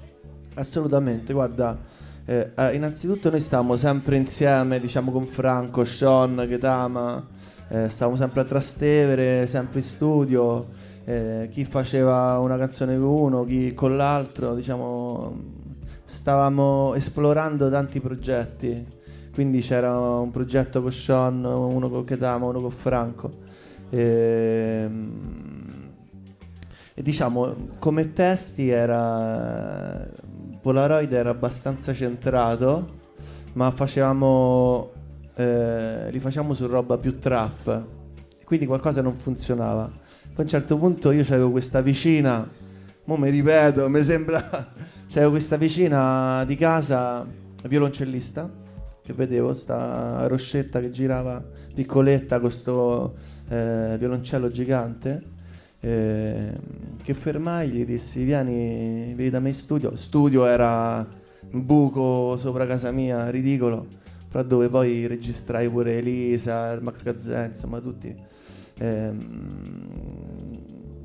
[0.53, 1.77] Assolutamente, guarda,
[2.25, 7.25] eh, eh, innanzitutto noi stavamo sempre insieme, diciamo con Franco, Sean, Ketama,
[7.69, 10.67] eh, stavamo sempre a Trastevere, sempre in studio,
[11.05, 15.41] eh, chi faceva una canzone con uno, chi con l'altro, diciamo,
[16.03, 18.85] stavamo esplorando tanti progetti,
[19.33, 23.31] quindi c'era un progetto con Sean, uno con Ketama, uno con Franco.
[23.89, 25.71] Ehm,
[26.93, 30.05] e diciamo come testi era
[30.61, 32.99] Polaroid era abbastanza centrato
[33.53, 34.91] ma facevamo
[35.35, 37.85] eh, li facciamo su roba più trap.
[38.43, 39.85] Quindi qualcosa non funzionava.
[39.85, 42.47] Poi a un certo punto io avevo questa vicina
[43.05, 44.41] mo mi ripeto mi sembra
[45.09, 47.25] c'avevo questa vicina di casa
[47.67, 48.49] violoncellista
[49.03, 51.43] che vedevo sta Roscetta che girava
[51.73, 53.15] piccoletta con sto
[53.49, 55.30] eh, violoncello gigante
[55.81, 56.53] eh,
[57.01, 59.95] che fermai gli dissi vieni, vieni da me in studio.
[59.95, 61.05] Studio era
[61.51, 63.87] un buco sopra casa mia ridicolo.
[64.29, 68.15] Però dove poi registrai pure Elisa, Max Gazzè insomma tutti.
[68.77, 69.89] Ehm,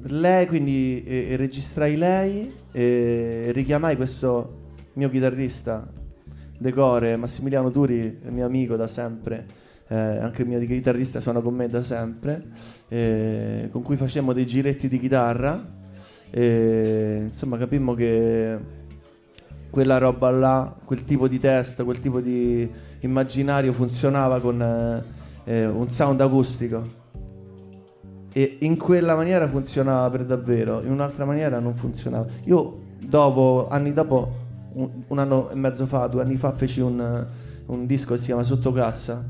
[0.02, 5.90] lei quindi e, e registrai lei e richiamai questo mio chitarrista
[6.58, 9.46] decore Massimiliano Turi, mio amico da sempre,
[9.88, 12.44] eh, anche il mio chitarrista suona con me da sempre,
[12.88, 15.74] eh, con cui facemmo dei giretti di chitarra.
[16.30, 18.58] E insomma capimmo che
[19.70, 22.68] quella roba là, quel tipo di testo, quel tipo di
[23.00, 25.04] immaginario funzionava con eh,
[25.44, 27.04] eh, un sound acustico.
[28.32, 32.26] E in quella maniera funzionava per davvero, in un'altra maniera non funzionava.
[32.44, 34.30] Io dopo, anni dopo,
[34.72, 37.26] un, un anno e mezzo fa, due anni fa, feci un,
[37.66, 39.24] un disco che si chiama Sottocassa,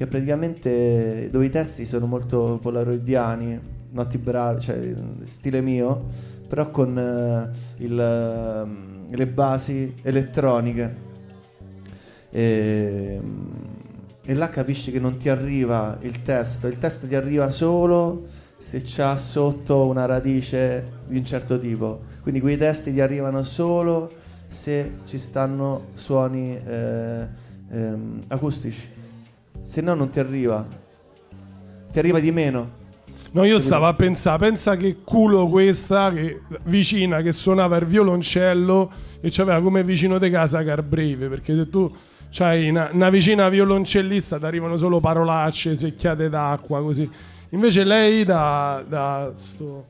[0.00, 3.60] che praticamente dove i testi sono molto polaroidiani,
[3.90, 6.06] notti bravi, cioè stile mio,
[6.48, 7.50] però con eh,
[7.84, 10.96] il, eh, le basi elettroniche.
[12.30, 13.20] E,
[14.24, 18.80] e là capisci che non ti arriva il testo, il testo ti arriva solo se
[18.82, 22.04] c'ha sotto una radice di un certo tipo.
[22.22, 24.10] Quindi quei testi ti arrivano solo
[24.48, 27.26] se ci stanno suoni eh,
[27.70, 28.99] ehm, acustici.
[29.60, 30.66] Se no non ti arriva.
[31.92, 32.78] Ti arriva di meno.
[33.32, 38.90] No, io stavo a pensare, pensa che culo questa che, vicina che suonava il violoncello
[39.20, 41.94] e c'aveva come vicino di casa Carbreve, perché se tu
[42.30, 47.08] c'hai una, una vicina violoncellista ti arrivano solo parolacce, secchiate d'acqua, così.
[47.50, 49.86] Invece lei da, da sto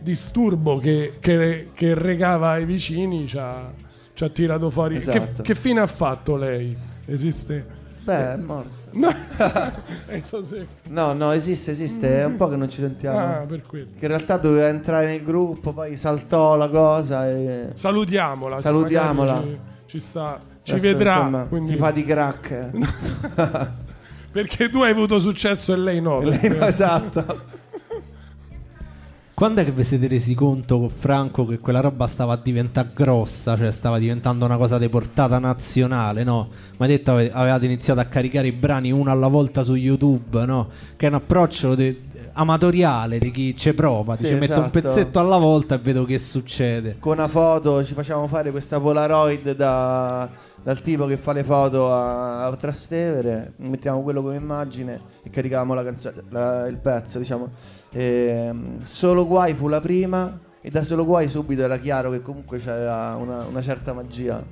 [0.00, 3.72] disturbo che, che, che regava ai vicini ci ha,
[4.12, 4.96] ci ha tirato fuori.
[4.96, 5.40] Esatto.
[5.40, 6.76] Che, che fine ha fatto lei?
[7.06, 7.64] Esiste?
[8.02, 8.83] Beh, è morto.
[8.94, 9.12] No,
[10.88, 12.20] No, no, esiste, esiste.
[12.20, 13.18] È un po' che non ci sentiamo.
[13.18, 13.86] ah, per quello.
[13.98, 18.58] Che in realtà doveva entrare nel gruppo, poi saltò la cosa e Salutiamola.
[18.60, 19.32] Salutiamola.
[19.34, 21.14] magari Ci, ci sta, ci adesso, vedrà.
[21.16, 22.70] insomma, quindi- Si fa di crack.
[24.32, 26.20] Perché tu hai avuto successo e lei no.
[26.20, 27.40] Lei perché- no, esatto.
[29.34, 32.90] Quando è che vi siete resi conto con Franco che quella roba stava a diventare
[32.94, 36.50] grossa, cioè stava diventando una cosa di portata nazionale, no?
[36.76, 40.68] Ma detto ave- avevate iniziato a caricare i brani uno alla volta su YouTube, no?
[40.94, 42.02] Che è un approccio de-
[42.34, 44.80] amatoriale di chi ci prova, dice Sì, metto un esatto.
[44.80, 46.96] pezzetto alla volta e vedo che succede.
[47.00, 50.28] Con una foto ci facciamo fare questa Polaroid da-
[50.62, 53.52] dal tipo che fa le foto a, a Trastevere.
[53.58, 57.50] Mettiamo quello come immagine e caricavamo la canzone, la- il pezzo, diciamo.
[57.96, 62.58] Ehm, solo guai fu la prima e da solo guai subito era chiaro che comunque
[62.58, 64.44] c'era una, una certa magia.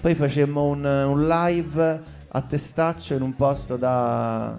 [0.00, 4.58] Poi facemmo un, un live a testaccio in un posto da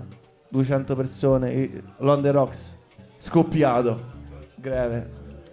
[0.49, 2.75] 200 persone, l'On The Rocks,
[3.17, 3.99] scoppiato,
[4.55, 5.09] greve,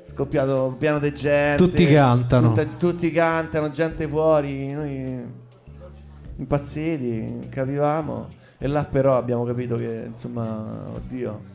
[0.07, 1.63] scoppiato pieno di gente.
[1.65, 2.49] Tutti cantano.
[2.49, 5.23] tutta- tutti cantano, gente fuori, noi
[6.37, 8.29] impazziti, capivamo.
[8.59, 11.53] E là però abbiamo capito che, insomma, oddio,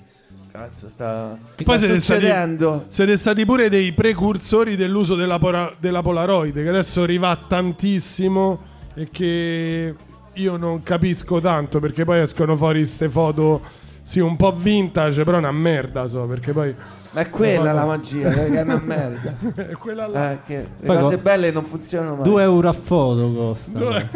[0.51, 2.85] cazzo, sta, sta siete stati- succedendo.
[2.87, 8.59] Siete stati pure dei precursori dell'uso della, pora- della Polaroid, che adesso arriva tantissimo
[8.95, 9.95] e che
[10.33, 13.61] io non capisco tanto, perché poi escono fuori queste foto,
[14.01, 16.73] sì, un po' vintage, però una merda, so, perché poi...
[17.11, 17.87] Ma è quella No, la no.
[17.87, 19.33] magia, che è una merda.
[19.55, 20.31] è quella là.
[20.33, 22.23] Eh, che le Poi cose co- belle non funzionano mai.
[22.23, 23.77] 2 euro a foto costa.
[23.79, 24.09] Dove-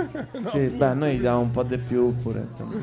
[0.52, 2.74] Sì, beh, noi diamo un po' di più pure, insomma.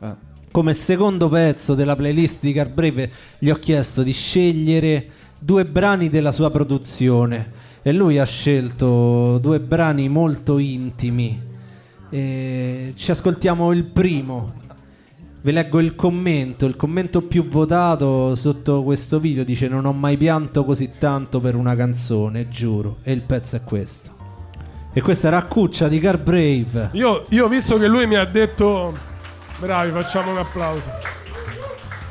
[0.00, 0.26] Eh.
[0.58, 5.06] Come secondo pezzo della playlist di Carbreve gli ho chiesto di scegliere
[5.38, 11.40] due brani della sua produzione e lui ha scelto due brani molto intimi.
[12.10, 14.52] E ci ascoltiamo il primo.
[15.42, 20.16] Vi leggo il commento, il commento più votato sotto questo video dice non ho mai
[20.16, 24.10] pianto così tanto per una canzone, giuro, e il pezzo è questo.
[24.92, 26.88] E questa era Cuccia di Carbrave.
[26.94, 29.06] Io, io ho visto che lui mi ha detto...
[29.58, 30.90] Bravi, facciamo un applauso.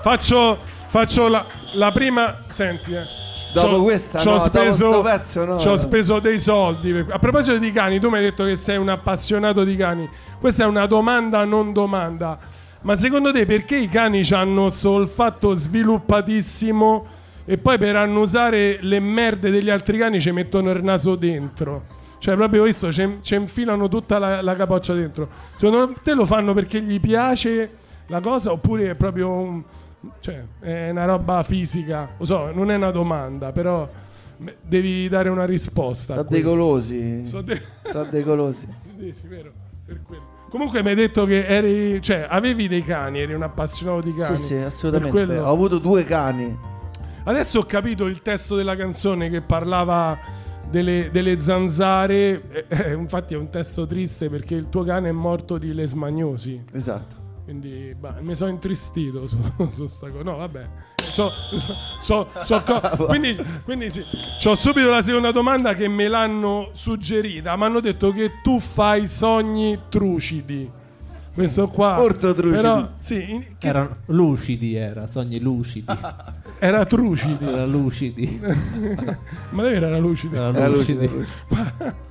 [0.02, 2.44] Faccio, faccio la, la prima...
[2.50, 3.26] Senti, eh.
[3.54, 5.78] Dopo C'ho- questa c'ho no, speso, pezzo no, c'ho no.
[5.78, 6.92] speso dei soldi.
[6.92, 10.08] per- A proposito di cani, tu mi hai detto che sei un appassionato di cani.
[10.40, 12.38] Questa è una domanda non domanda.
[12.82, 17.08] Ma secondo te perché i cani hanno questo olfatto sviluppatissimo
[17.46, 21.84] e poi per annusare le merde degli altri cani ci mettono il naso dentro?
[22.20, 25.28] Cioè, proprio questo, ci infilano tutta la, la capoccia dentro.
[25.56, 27.70] Secondo te lo fanno perché gli piace
[28.08, 29.64] la cosa oppure è proprio un...
[30.20, 32.10] Cioè, è una roba fisica?
[32.18, 33.88] Lo so, non è una domanda, però
[34.62, 36.14] devi dare una risposta.
[36.14, 36.58] Sono dei questo.
[36.60, 37.28] golosi.
[37.28, 38.68] So de- Sono dei golosi.
[38.96, 39.52] Dici, vero?
[39.86, 40.36] Per quello.
[40.50, 44.38] Comunque mi hai detto che eri, cioè, avevi dei cani, eri un appassionato di cani.
[44.38, 45.12] Sì, sì, assolutamente.
[45.12, 46.58] quello- Ho avuto due cani.
[47.26, 50.18] Adesso ho capito il testo della canzone che parlava
[50.70, 52.42] delle, delle zanzare.
[52.50, 56.64] Eh, eh, infatti è un testo triste perché il tuo cane è morto di lesmagnosi.
[56.72, 57.26] Esatto.
[57.44, 59.38] Quindi bah, mi sono intristito su,
[59.70, 60.24] su sta cosa.
[60.24, 60.68] No, vabbè.
[61.10, 61.32] So,
[62.00, 64.04] so, so, co- quindi, quindi sì.
[64.44, 67.56] C'ho subito la seconda domanda che me l'hanno suggerita.
[67.56, 70.70] Mi hanno detto che tu fai sogni trucidi.
[71.38, 71.98] Questo qua.
[71.98, 72.56] Molto trucidi.
[72.56, 75.86] Però, sì, in- che- Erano lucidi, era, sogni lucidi.
[76.58, 77.46] era trucidi.
[77.46, 78.40] Era lucidi.
[79.52, 80.36] Ma davvero era lucido.
[80.36, 81.08] Era Era lucidi.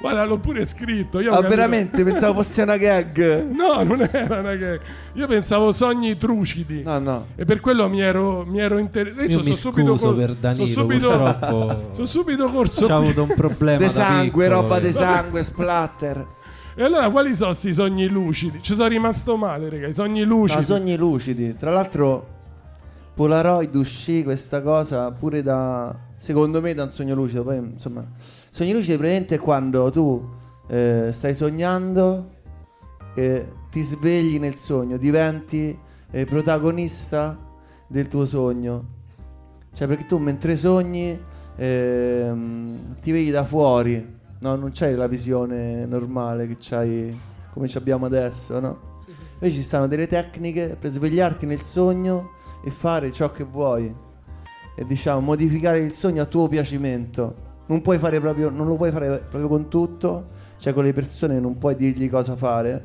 [0.00, 1.20] Guarda, l'ho pure scritto.
[1.20, 2.04] Io ho Ah, capito- veramente?
[2.04, 3.46] Pensavo fosse una gag.
[3.50, 4.80] No, non era una che.
[5.14, 6.82] Io pensavo sogni trucidi.
[6.82, 7.26] No, no.
[7.36, 9.20] E per quello mi ero, mi ero interessato.
[9.22, 12.86] Adesso Io mi sono subito scuso col- per Danilo, sono subito, purtroppo sono subito corso.
[12.86, 14.80] C'ha avuto un problema De da sangue, piccolo, roba eh.
[14.80, 16.26] de sangue, splatter.
[16.76, 18.60] E allora, quali sono questi sogni lucidi?
[18.60, 19.86] Ci sono rimasto male, raga.
[19.86, 20.60] I sogni lucidi.
[20.60, 21.54] No, sogni lucidi.
[21.54, 22.26] Tra l'altro,
[23.14, 25.96] Polaroid uscì questa cosa pure da.
[26.16, 27.44] Secondo me, da un sogno lucido.
[27.44, 28.04] Poi, insomma,
[28.50, 30.28] sogni lucidi praticamente è quando tu
[30.66, 32.30] eh, stai sognando
[33.14, 35.78] e ti svegli nel sogno, diventi
[36.10, 37.38] eh, protagonista
[37.86, 38.84] del tuo sogno.
[39.72, 41.16] Cioè, perché tu mentre sogni
[41.56, 44.56] ehm, ti vedi da fuori, no?
[44.56, 47.18] Non c'hai la visione normale che c'hai
[47.52, 48.92] come ci abbiamo adesso, no?
[49.34, 52.30] Invece ci stanno delle tecniche per svegliarti nel sogno
[52.64, 53.92] e fare ciò che vuoi.
[54.76, 57.42] E diciamo, modificare il sogno a tuo piacimento.
[57.66, 60.28] Non puoi fare proprio, non lo puoi fare proprio con tutto,
[60.58, 62.82] cioè con le persone non puoi dirgli cosa fare,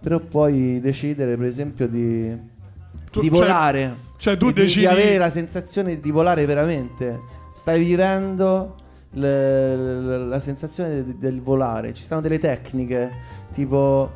[0.00, 2.36] però puoi decidere per esempio di,
[3.10, 3.96] Tu- di cioè- volare.
[4.16, 4.80] Cioè, tu e di- decidi.
[4.80, 7.20] di avere la sensazione di volare veramente.
[7.54, 8.74] Stai vivendo
[9.12, 11.92] le- la sensazione de- del volare.
[11.92, 13.10] Ci stanno delle tecniche,
[13.52, 14.10] tipo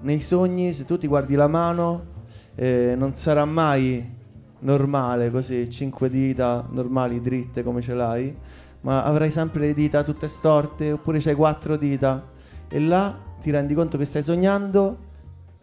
[0.00, 2.10] nei sogni, se tu ti guardi la mano,
[2.54, 4.20] eh, non sarà mai
[4.60, 8.34] normale così, cinque dita normali dritte come ce l'hai,
[8.82, 12.30] ma avrai sempre le dita tutte storte, oppure c'hai quattro dita
[12.68, 15.10] e là ti rendi conto che stai sognando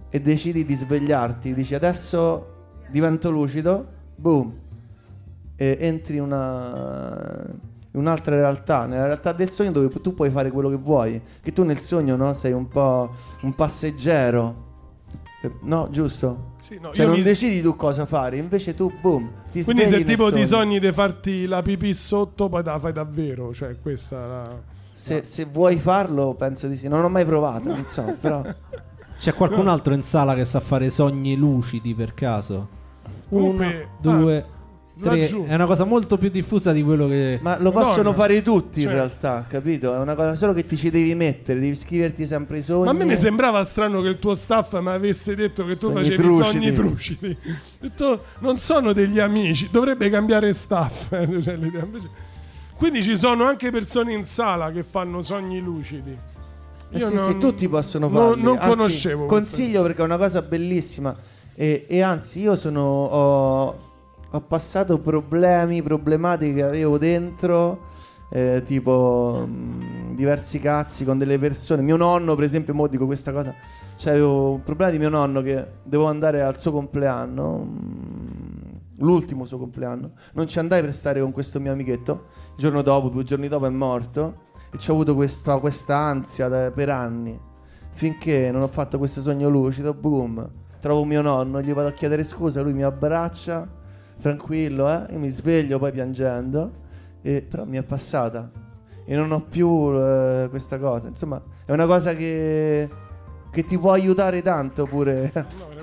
[0.10, 2.56] e decidi di svegliarti, dici adesso
[2.90, 4.54] divento lucido, boom,
[5.56, 7.46] e entri in una
[8.00, 11.64] un'altra realtà, nella realtà del sogno dove tu puoi fare quello che vuoi, che tu
[11.64, 14.68] nel sogno no, sei un po' un passeggero.
[15.62, 16.56] No, giusto?
[16.62, 19.88] Sì, no, Cioè io non mi- decidi tu cosa fare, invece tu boom, ti Quindi
[19.88, 23.54] se tipo ti sogni di farti la pipì sotto, poi la fai davvero.
[23.54, 24.62] Cioè, questa la...
[24.94, 26.90] Se, se vuoi farlo, penso di sì.
[26.90, 28.44] Non ho mai provato, non so, però
[29.20, 32.70] C'è qualcun altro in sala che sa fare sogni lucidi per caso?
[33.30, 34.50] Uno, Comunque, due, ah, tre.
[35.02, 35.46] Laggiù.
[35.46, 37.40] È una cosa molto più diffusa di quello che.
[37.42, 38.14] Ma lo possono Madonna.
[38.14, 39.94] fare tutti Cioè- in realtà, capito?
[39.94, 42.86] È una cosa solo che ti ci devi mettere, devi scriverti sempre i sogni.
[42.86, 45.88] Ma a me mi sembrava strano che il tuo staff mi avesse detto che tu
[45.92, 46.44] Sogni facevi trucidi.
[46.52, 47.38] sogni trucidi.
[47.42, 51.10] Ho detto, non sono degli amici, dovrebbe cambiare staff.
[51.42, 52.10] Cioè, l'idea invece-
[52.76, 56.16] Quindi ci sono anche persone in sala che fanno sogni lucidi.
[56.92, 58.42] Eh Io sì, non- sì, tutti possono non- farli.
[58.42, 59.26] Non, Anzi, conoscevo.
[59.26, 61.16] questa- Consiglio perché è una cosa bellissima.
[61.56, 62.82] E, e anzi, io sono.
[62.82, 63.89] Ho,
[64.32, 67.88] ho passato problemi, problematiche che avevo dentro.
[68.32, 71.82] eh, tipo mh, diversi cazzi con delle persone.
[71.82, 73.54] Mio nonno, per esempio, mo dico questa cosa.
[73.98, 77.58] C'avevo un problema di mio nonno che devo andare al suo compleanno.
[77.58, 80.12] mh, L'ultimo suo compleanno.
[80.34, 82.26] Non ci andai per stare con questo mio amichetto.
[82.52, 84.48] Il giorno dopo, due giorni dopo è morto.
[84.72, 87.40] E ci ho avuto questa, questa ansia da- per anni.
[87.94, 90.48] Finché non ho fatto questo sogno lucido, boom.
[90.80, 93.68] Trovo mio nonno, gli vado a chiedere scusa, lui mi abbraccia,
[94.20, 95.14] tranquillo, eh.
[95.14, 96.88] Io mi sveglio poi piangendo.
[97.22, 98.50] E, però mi è passata.
[99.06, 101.08] E non ho più eh, questa cosa.
[101.08, 102.90] Insomma, è una cosa che,
[103.52, 105.32] che ti può aiutare tanto pure.
[105.34, 105.79] No,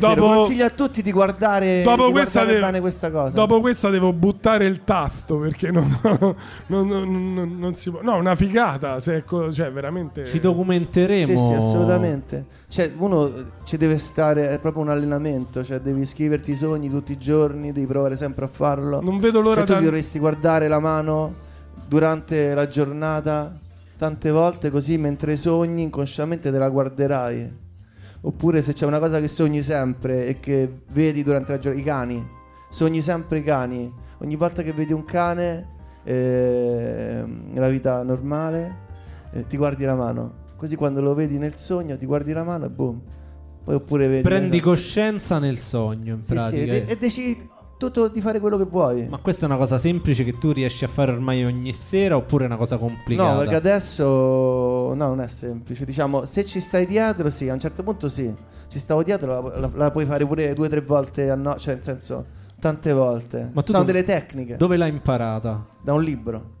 [0.00, 3.30] vero, Dopo- consiglio a tutti di guardare, Dopo di questa, guardare devo, bene questa cosa.
[3.34, 8.00] dopo questa devo buttare il tasto perché non, non- non- non- non si può.
[8.02, 9.00] No, una figata.
[9.00, 10.24] Se è co- cioè, veramente.
[10.24, 11.26] Ci documenteremo.
[11.26, 12.46] Sì, sì, assolutamente.
[12.68, 13.30] Cioè, uno
[13.64, 17.72] ci deve stare, è proprio un allenamento, cioè devi scriverti i sogni tutti i giorni,
[17.72, 19.00] devi provare sempre a farlo.
[19.00, 21.34] Non vedo l'ora Cioè, tu da- ti dovresti guardare la mano
[21.86, 23.52] durante la giornata
[23.96, 27.62] tante volte così mentre sogni inconsciamente te la guarderai.
[28.26, 31.86] Oppure se c'è una cosa che sogni sempre e che vedi durante la giornata, i
[31.86, 32.26] cani.
[32.70, 33.92] Sogni sempre i cani.
[34.18, 35.68] Ogni volta che vedi un cane
[36.04, 38.76] ehm, nella vita normale
[39.32, 40.42] eh, ti guardi la mano.
[40.56, 43.00] Così quando lo vedi nel sogno ti guardi la mano e boom.
[43.64, 46.62] Poi oppure vedi Prendi coscienza nel sogno, in Sì, sì, pratica.
[46.62, 49.06] e, de- e decidi tutto di fare quello che vuoi.
[49.08, 52.44] Ma questa è una cosa semplice che tu riesci a fare ormai ogni sera oppure
[52.44, 53.32] è una cosa complicata?
[53.32, 54.04] No, perché adesso
[54.92, 55.84] no, non è semplice.
[55.86, 58.34] Diciamo, se ci stai dietro, sì, a un certo punto sì.
[58.68, 61.56] Ci stavo dietro, la, la- la puoi fare pure due o tre volte a no,
[61.56, 62.24] cioè nel senso,
[62.60, 63.50] tante volte.
[63.52, 65.64] Ma tu Sono dove- delle tecniche Dove l'hai imparata?
[65.80, 66.52] da un libro.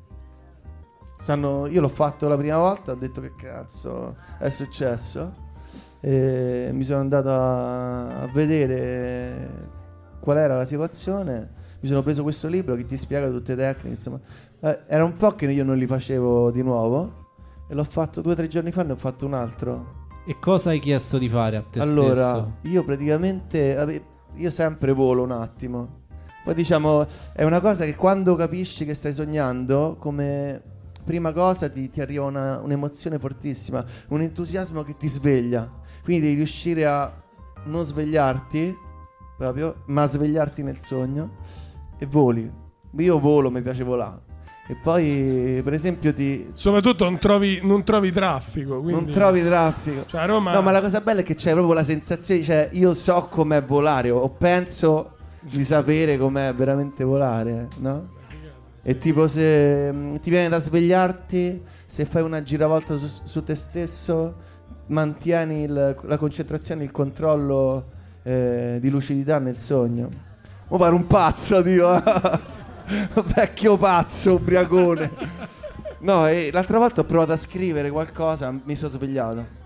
[1.20, 5.42] Sanno, io l'ho fatto la prima volta, ho detto che cazzo è successo.
[6.00, 9.48] E mi sono andato a, a vedere
[10.20, 11.62] qual era la situazione.
[11.80, 13.94] Mi sono preso questo libro che ti spiega tutte le tecniche.
[13.96, 14.20] Insomma,
[14.60, 17.22] Eh, era un po' che io non li facevo di nuovo.
[17.68, 20.02] E l'ho fatto due o tre giorni fa, ne ho fatto un altro.
[20.26, 22.56] E cosa hai chiesto di fare a te allora, stesso?
[22.62, 24.02] io praticamente
[24.36, 26.02] io sempre volo un attimo.
[26.44, 30.62] Poi diciamo, è una cosa che quando capisci che stai sognando, come
[31.04, 35.70] prima cosa ti, ti arriva una- un'emozione fortissima, un entusiasmo che ti sveglia.
[36.02, 37.10] Quindi devi riuscire a
[37.64, 38.76] non svegliarti
[39.38, 41.36] proprio, ma svegliarti nel sogno
[41.98, 42.50] e voli.
[42.98, 44.20] Io volo, mi piace volare.
[44.66, 48.80] E poi, per esempio, ti, Soprattutto non trovi, non trovi traffico.
[48.80, 49.04] Quindi...
[49.04, 50.04] non trovi traffico.
[50.06, 50.52] Cioè, Roma.
[50.54, 53.62] No, ma la cosa bella è che c'è proprio la sensazione, cioè io so com'è
[53.62, 58.12] volare o penso di sapere com'è veramente volare, no?
[58.82, 63.54] E tipo se mm, ti viene da svegliarti, se fai una giravolta su, su te
[63.54, 64.34] stesso,
[64.86, 67.84] mantieni il- la concentrazione, il controllo
[68.22, 70.08] eh, di lucidità nel sogno.
[70.68, 71.92] Mo pare un pazzo, Dio.
[73.34, 75.10] Vecchio pazzo, ubriacone.
[76.00, 79.62] No, e l'altra volta ho provato a scrivere qualcosa, mi sono svegliato.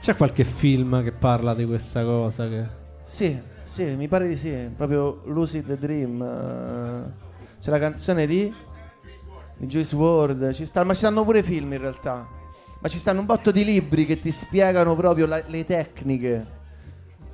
[0.00, 2.48] C'è qualche film che parla di questa cosa?
[2.48, 2.64] Che...
[3.04, 4.70] Sì, sì, mi pare di sì.
[4.74, 6.22] Proprio Lucid Dream.
[6.22, 7.24] eh,
[7.60, 8.52] c'è la canzone di,
[9.56, 10.52] di Joyce Ward.
[10.52, 12.26] Ci sta, ma ci stanno pure film in realtà.
[12.80, 16.54] Ma ci stanno un botto di libri che ti spiegano proprio la- le tecniche.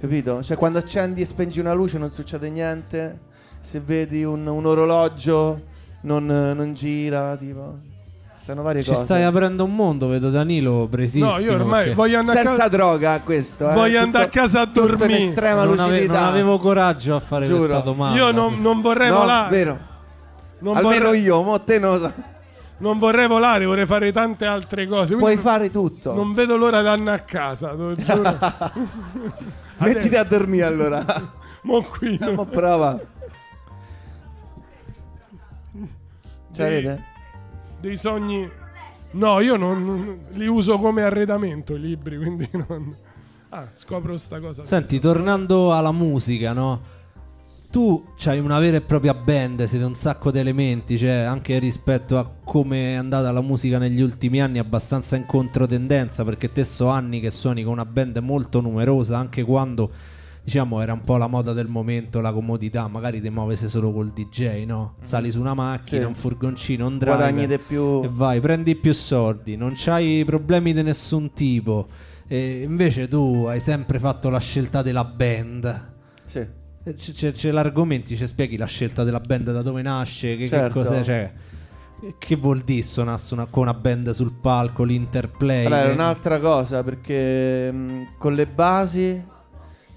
[0.00, 0.42] Capito?
[0.42, 3.30] Cioè, quando accendi e spengi una luce non succede niente.
[3.62, 5.60] Se vedi un, un orologio
[6.02, 7.36] non, non gira.
[7.36, 7.78] Tipo.
[8.36, 9.02] Stanno varie Ci cose.
[9.04, 11.30] stai aprendo un mondo, vedo Danilo presissimo.
[11.30, 12.68] No, io ormai perché voglio andare a Senza casa.
[12.68, 13.70] droga questo.
[13.70, 13.72] eh.
[13.72, 15.18] Voglio Tutto- andare a casa a in dormire.
[15.18, 16.18] estrema non, ave- lucidità.
[16.20, 17.58] non avevo coraggio a fare Giuro.
[17.66, 18.18] questa domanda.
[18.18, 19.56] Io non, non vorrei No, volare.
[19.56, 19.78] vero.
[20.58, 22.12] Non Almeno vorrei, io, mo te non so.
[22.78, 25.14] non vorrei volare, vorrei fare tante altre cose.
[25.14, 26.12] Puoi fare tutto.
[26.12, 28.38] Non vedo l'ora di andare a casa, te lo giuro.
[29.78, 31.04] Mettiti a dormire allora.
[31.62, 32.18] Mo qui.
[32.20, 32.32] no.
[32.32, 32.98] Mo prova.
[36.52, 37.02] Ce Dei- l'avete?
[37.80, 38.48] dei sogni.
[39.12, 42.94] No, io non, non- li uso come arredamento i libri, quindi non.
[43.50, 44.64] Ah, scopro sta cosa.
[44.66, 47.00] Senti, tornando alla musica, no?
[47.70, 52.18] Tu c'hai una vera e propria band, siete un sacco di elementi, cioè anche rispetto
[52.18, 56.88] a come è andata la musica negli ultimi anni, abbastanza in controtendenza, perché te so
[56.88, 59.90] anni che suoni con una band molto numerosa, anche quando
[60.44, 64.12] diciamo era un po' la moda del momento, la comodità, magari ti muovese solo col
[64.12, 64.94] DJ, no?
[65.02, 66.06] Sali su una macchina, Sì.
[66.06, 68.02] un furgoncino, un driver Guadagni di più.
[68.02, 71.88] e vai, prendi più soldi, non c'hai problemi di nessun tipo.
[72.26, 75.90] E invece tu hai sempre fatto la scelta della band.
[76.24, 76.38] Sì.
[76.84, 80.44] E c- C'è, c'è l'argomento, ci spieghi la scelta della band, da dove nasce, che,
[80.44, 80.80] che Certo.
[80.80, 81.32] cos'è, cioè,
[82.18, 85.66] che vuol dire suonasse una- con una band sul palco, l'interplay?
[85.66, 89.22] Allora, è che- un'altra cosa perché mh, con le basi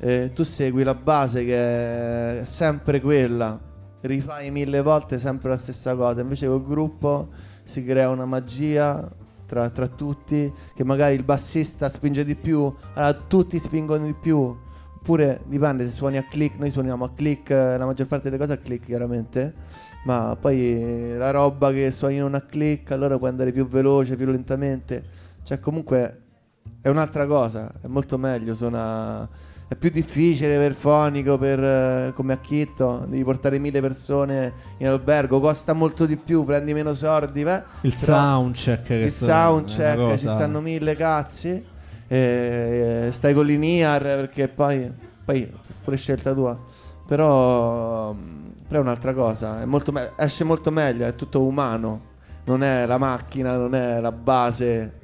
[0.06, 3.60] eh, tu segui la base che è sempre quella,
[4.02, 7.30] rifai mille volte sempre la stessa cosa, invece col gruppo
[7.64, 9.10] si crea una magia
[9.48, 14.56] tra, tra tutti che magari il bassista spinge di più, allora tutti spingono di più.
[14.98, 18.40] Oppure dipende se suoni a click, noi suoniamo a click, eh, la maggior parte delle
[18.40, 19.56] cose a click chiaramente,
[20.06, 24.28] ma poi la roba che suoni non a click allora puoi andare più veloce, più
[24.28, 25.04] lentamente,
[25.42, 26.22] cioè comunque
[26.82, 29.54] è un'altra cosa, è molto meglio, suona...
[29.68, 34.88] è più difficile per fonico, per, eh, come a Chitto, devi portare mille persone in
[34.88, 38.84] albergo, costa molto di più, prendi meno soldi, beh, il soundcheck.
[38.84, 41.74] Che il soundcheck, ci stanno mille cazzi.
[42.08, 44.92] e stai con l'INIAR perché poi,
[45.26, 45.52] poi
[45.84, 46.56] pure scelta tua.
[47.08, 48.14] Però,
[48.68, 49.66] però è un'altra cosa.
[49.66, 52.14] Molto me- esce molto meglio, è tutto umano.
[52.46, 55.00] Non è la macchina, non è la base.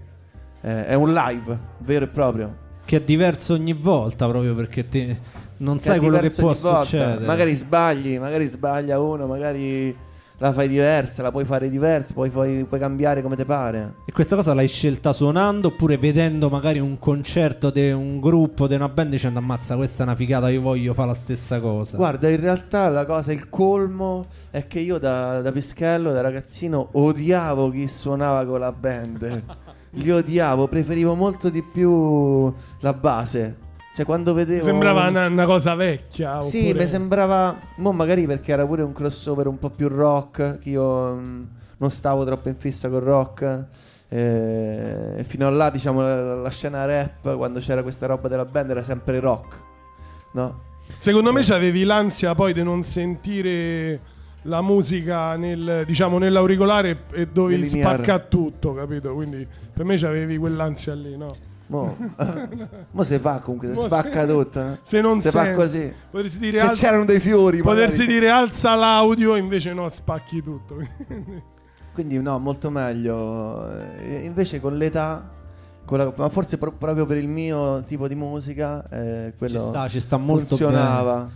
[0.61, 2.69] È, è un live vero e proprio.
[2.83, 5.19] Che è diverso ogni volta proprio perché te
[5.57, 6.83] non Che sai quello che può volta.
[6.83, 7.25] succedere.
[7.25, 9.95] Magari sbagli, magari sbaglia uno, magari
[10.41, 13.93] la fai diversa, la puoi fare diversa, poi puoi, puoi cambiare come ti pare.
[14.05, 18.73] E questa cosa l'hai scelta suonando oppure vedendo magari un concerto di un gruppo, di
[18.73, 21.95] una band dicendo ammazza questa è una figata, io voglio fare la stessa cosa.
[21.95, 26.89] Guarda, in realtà la cosa, il colmo è che io da, da pischello, da ragazzino,
[26.93, 29.43] odiavo chi suonava con la band.
[29.91, 33.57] Li odiavo, preferivo molto di più la base.
[33.93, 34.63] Cioè, quando vedevo.
[34.63, 36.41] Sembrava una, una cosa vecchia.
[36.43, 37.57] Sì, oppure- mi sembrava.
[37.77, 40.59] Mo magari perché era pure un crossover un po' più rock.
[40.59, 41.43] Che io mm,
[41.77, 43.65] non stavo troppo in fissa col rock.
[44.07, 48.45] eh, E fino a là, diciamo, la, la scena rap, quando c'era questa roba della
[48.45, 49.55] band, era sempre rock.
[50.33, 50.69] No?
[50.95, 53.99] Secondo me c'avevi l'ansia poi di non sentire
[54.43, 59.13] la musica nel, diciamo, nell'auricolare e dovevi spaccare tutto, capito?
[59.13, 61.35] Quindi per me c'avevi quell'ansia lì, no?
[61.67, 61.95] Mo,
[62.91, 64.59] mo se fa comunque, si Mo spacca se- tutto.
[64.59, 64.77] eh.
[64.81, 65.93] Se non Se fa così.
[66.09, 68.19] Potresti dire, Se alza- c'erano dei fiori, potersi magari.
[68.19, 70.75] dire alza l'audio, invece no, spacchi tutto.
[71.93, 73.69] Quindi no, molto meglio.
[74.21, 75.29] Invece con l'età,
[75.85, 79.63] con la- ma forse pro- proprio per il mio tipo di musica, eh, quello Ci
[79.65, 81.29] sta, ci sta molto funzionava.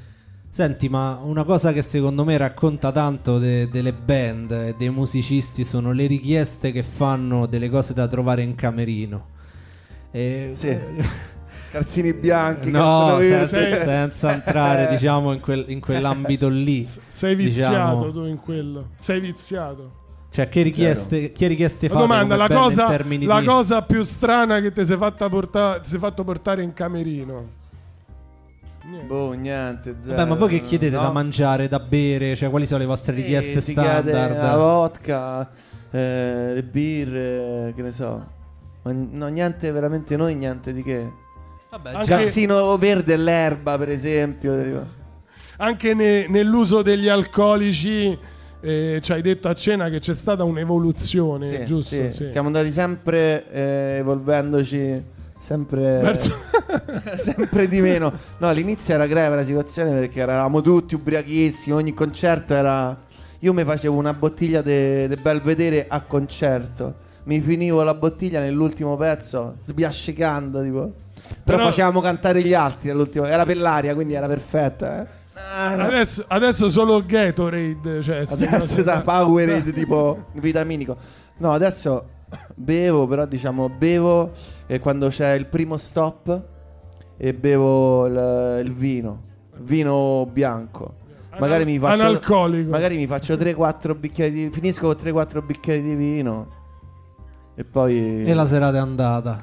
[0.56, 5.66] Senti, ma una cosa che secondo me racconta tanto de- delle band e dei musicisti
[5.66, 9.26] sono le richieste che fanno delle cose da trovare in camerino.
[10.12, 10.78] E- Sì.
[11.72, 16.86] Calzini bianchi, no, senza, senza entrare diciamo in, quel- in quell'ambito lì.
[17.06, 18.12] Sei viziato Diciamo.
[18.14, 18.92] tu in quello.
[18.96, 19.92] Sei viziato.
[20.30, 23.46] Cioè, che richieste, che richieste La fate domanda, la cosa, la di...
[23.46, 27.64] cosa più strana che ti sei, ti sei fatto portare in camerino?
[28.88, 29.06] Niente.
[29.08, 30.16] Boh, niente, zero.
[30.16, 31.02] Vabbè, ma voi che chiedete No.
[31.02, 32.36] da mangiare, da bere?
[32.36, 34.38] Cioè, quali sono le vostre Sì, richieste si chiede standard?
[34.38, 35.50] La vodka,
[35.92, 38.34] eh, le birre, che ne so.
[38.84, 41.12] No, niente, veramente noi, niente di che.
[41.72, 44.86] Vabbè, Anche- Calzino verde e l'erba, per esempio.
[45.58, 48.16] Anche ne- nell'uso degli alcolici,
[48.62, 51.96] eh, ci hai detto a cena che c'è stata un'evoluzione, Sì, giusto?
[51.96, 52.26] sì, Sì.
[52.26, 55.04] Siamo andati sempre eh, evolvendoci
[55.46, 56.34] sempre, Verso-
[57.22, 58.12] sempre di meno.
[58.40, 61.76] No, all'inizio era grave la situazione perché eravamo tutti ubriachissimi.
[61.76, 63.04] Ogni concerto era.
[63.40, 67.04] Io mi facevo una bottiglia di Belvedere a concerto.
[67.26, 70.82] Mi finivo la bottiglia nell'ultimo pezzo, sbiascicando, tipo.
[71.44, 73.26] Però, Però- facevamo cantare gli altri nell'ultimo.
[73.26, 75.02] Era per l'aria, quindi era perfetta.
[75.04, 75.08] Eh.
[75.70, 75.84] No, no.
[75.84, 78.02] Adesso, adesso solo Gatorade.
[78.02, 80.96] Cioè, Adesso sa Powerade tipo vitaminico.
[81.38, 82.06] No, adesso
[82.56, 84.32] bevo, però diciamo bevo
[84.68, 86.42] eh, quando c'è il primo stop
[87.18, 89.22] e bevo il, il vino,
[89.58, 91.04] vino bianco.
[91.40, 92.70] Magari mi faccio Analcolico.
[92.70, 96.48] Magari mi faccio 3-4 bicchieri di finisco con 3-4 bicchieri di vino
[97.56, 99.38] e poi E la serata è andata.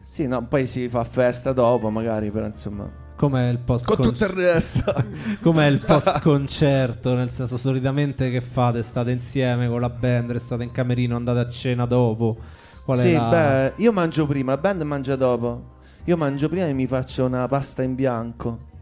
[0.00, 3.03] Sì, no, poi si fa festa dopo, magari, però insomma.
[3.24, 4.94] Com'è il post Con tutto il resto.
[5.40, 7.14] Com'è il post concerto?
[7.14, 8.82] Nel senso, solitamente che fate?
[8.82, 12.36] State insieme con la band, restate in camerino, andate a cena dopo?
[12.84, 13.28] Qual è sì, la...
[13.30, 15.72] beh, io mangio prima, la band mangia dopo.
[16.04, 18.72] Io mangio prima e mi faccio una pasta in bianco.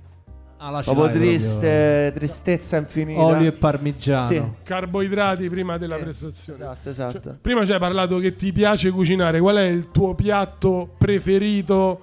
[0.56, 1.10] Ah, proprio.
[1.10, 3.22] triste, tristezza infinita.
[3.22, 4.26] Olio e parmigiano.
[4.26, 4.42] Sì.
[4.64, 6.58] Carboidrati prima della Sì, prestazione.
[6.58, 7.20] Esatto, esatto.
[7.20, 9.38] Cioè, prima ci hai parlato che ti piace cucinare.
[9.38, 12.00] Qual è il tuo piatto preferito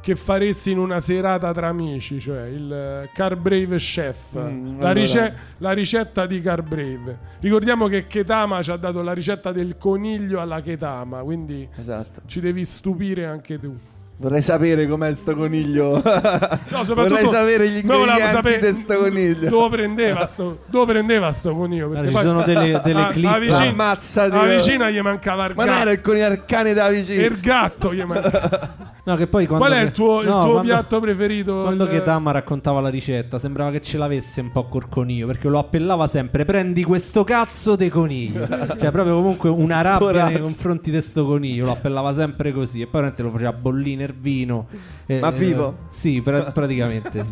[0.00, 2.20] che faresti in una serata tra amici?
[2.20, 4.38] Cioè il eh, Car Brave Chef.
[4.38, 7.18] Mm, la, rice- la ricetta di Car Brave.
[7.40, 11.22] Ricordiamo che Ketama ci ha dato la ricetta del coniglio alla Ketama.
[11.22, 12.22] Quindi Esatto.
[12.26, 13.76] ci devi stupire anche tu.
[14.20, 15.92] Vorrei sapere com'è sto coniglio.
[15.94, 16.02] No,
[16.84, 19.48] soprattutto Vorrei sapere gli ingredienti sapere di sto coniglio.
[19.48, 21.86] Dove prendeva sto, dove prendeva sto coniglio?
[21.86, 23.26] Allora, Perché ci poi sono delle, delle a- clip.
[23.30, 24.56] a vicino- Ammazza, alla Dio.
[24.56, 25.96] vicina gli mancava il Ma non era gatto.
[25.96, 27.22] il coniglio il cane da vicino.
[27.22, 28.88] Il gatto gli mancava.
[29.02, 31.62] No, che poi quando Qual è che- il tuo, il no, tuo quando- piatto preferito?
[31.62, 35.48] Quando Il- Ketama raccontava la ricetta, sembrava che ce l'avesse un po' col coniglio, perché
[35.48, 38.46] lo appellava sempre: prendi questo cazzo di coniglio.
[38.78, 40.32] cioè, proprio comunque una rabbia Coraggio.
[40.32, 41.64] nei confronti di sto coniglio.
[41.64, 42.82] Lo appellava sempre così.
[42.82, 44.66] E poi veramente lo faceva bollire nel vino.
[45.06, 45.76] Eh, Ma eh, vivo?
[45.90, 47.30] Sì, pra- praticamente sì.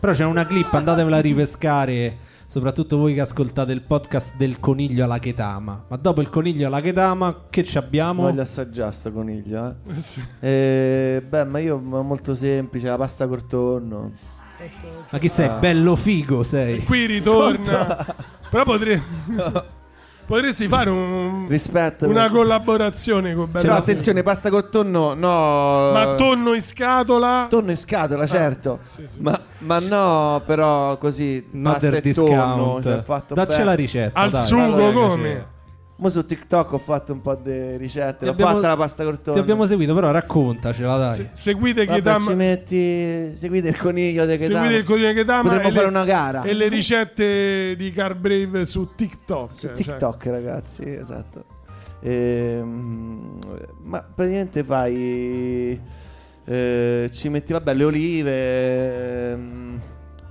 [0.00, 2.16] Però c'è una clip, andatevela a ripescare.
[2.46, 5.84] Soprattutto voi che ascoltate il podcast del coniglio alla Ketama.
[5.86, 8.22] Ma dopo il coniglio alla Ketama, che ci abbiamo?
[8.22, 10.00] Voglio assaggiare sto coniglio, eh.
[10.00, 10.20] Sì.
[10.40, 14.10] Eh, beh, ma io molto semplice, la pasta col tonno.
[15.10, 15.46] Ma chi sei?
[15.46, 15.58] Ah.
[15.58, 16.82] Bello figo sei.
[16.82, 18.04] Qui ritorna.
[18.50, 19.00] Però potre-
[20.30, 22.06] potresti fare un- Rispetto.
[22.08, 25.90] una collaborazione con Però Bello attenzione, pasta col tonno, no.
[25.92, 27.46] Ma tonno in scatola.
[27.50, 28.78] Tonno in scatola, certo.
[28.84, 29.18] sì, sì.
[29.20, 31.44] Ma, ma no, però così.
[31.50, 32.82] Not pasta del e tonno, discount.
[32.84, 33.64] cioè, fatto Dacci bene.
[33.64, 34.18] la ricetta.
[34.20, 34.42] Al dai.
[34.42, 35.46] sugo come?
[36.02, 38.20] Mo su TikTok ho fatto un po' di ricette.
[38.20, 39.34] Ti L'ho abbiamo- fatta la pasta col tonno.
[39.36, 41.14] Ti abbiamo seguito, però raccontacela, dai.
[41.14, 42.30] Se- seguite Vabbè, Ketama.
[42.30, 43.36] ci metti.
[43.36, 44.58] Seguite il coniglio di Ketama.
[44.60, 46.42] Seguite il codice Ketama Potremmo e fare le- una gara.
[46.42, 49.52] E le ricette di Car Brave su TikTok.
[49.52, 49.72] Su cioè.
[49.74, 51.44] TikTok, ragazzi, esatto.
[52.00, 53.38] Ehm,
[53.82, 55.78] ma praticamente fai.
[56.46, 59.32] eh, ci metti, vabbè, le olive.
[59.32, 59.80] ehm,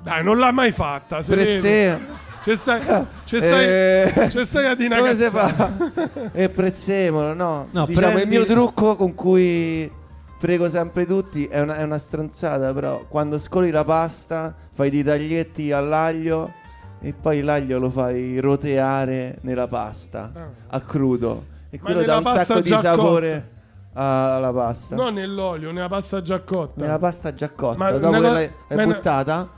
[0.02, 1.22] Dai, non l'ha mai fatta.
[1.22, 1.48] se vede.
[1.48, 2.28] prezzemolo.
[2.42, 2.80] C'è stai,
[3.26, 6.32] c'è stai, Eh, c'è stai a dire una Come si fa?
[6.32, 7.68] e prezzemolo, no?
[7.72, 9.92] No, diciamo prendi- il mio trucco con cui
[10.40, 15.04] frego sempre tutti è una, è una stronzata, però quando scoli la pasta fai dei
[15.04, 16.54] taglietti all'aglio
[17.02, 20.48] e poi l'aglio lo fai roteare nella pasta Ah.
[20.78, 23.50] a crudo e Ma quello nella dà un sacco di sapore
[23.94, 24.96] alla pasta.
[24.96, 26.82] Non nell'olio, nella pasta già cotta.
[26.82, 29.50] Nella pasta già cotta, Ma dopo una che l'hai, ma l'hai buttata,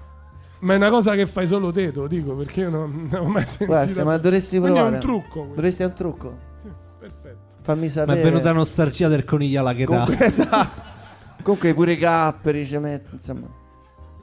[0.61, 3.21] Ma è una cosa che fai solo te, te lo dico, perché io non, non
[3.25, 3.75] ho mai sentito.
[3.75, 4.91] essere, ma dovresti Quindi provare.
[4.91, 5.29] è un trucco.
[5.39, 5.55] questo.
[5.55, 6.37] Dovresti è un trucco.
[6.61, 6.67] Sì,
[6.99, 7.37] perfetto.
[7.61, 8.19] fammi Ma sapere.
[8.19, 9.97] è venuta nostalgia del coniglio alla che dà.
[10.03, 10.81] Comunque, esatto.
[11.41, 13.47] Comunque pure i capperi ci metto, insomma.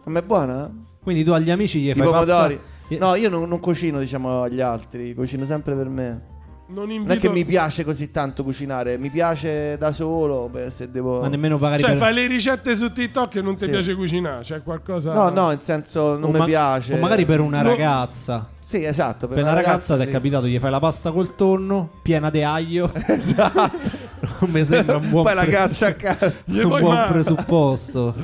[0.05, 0.67] Ma è buona?
[0.67, 0.71] eh?
[1.03, 2.57] Quindi tu agli amici gli I fai pomodori.
[2.89, 6.23] pasta- No, io non, non cucino, diciamo, agli altri, cucino sempre per me.
[6.71, 7.21] Non Non è invito...
[7.21, 11.21] che mi piace così tanto cucinare, mi piace da solo, beh, se devo...
[11.21, 11.99] Ma nemmeno magari Cioè, per...
[11.99, 13.71] fai le ricette su TikTok e non ti Sì.
[13.71, 15.15] piace cucinare, c'è qualcosa...
[15.15, 16.93] No, no, nel senso non o mi ma- piace.
[16.93, 17.71] O magari per una No.
[17.71, 18.49] ragazza.
[18.61, 20.11] Sì, esatto, Per una ragazza ti è sì.
[20.11, 22.93] capitato, gli fai la pasta col tonno, piena di aglio.
[23.07, 24.07] Esatto.
[24.41, 26.33] non mi sembra un buon, Poi la pre- caccia a casa.
[26.49, 28.15] Un buon presupposto.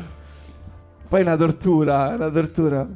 [1.09, 2.87] Poi una tortura, una tortura.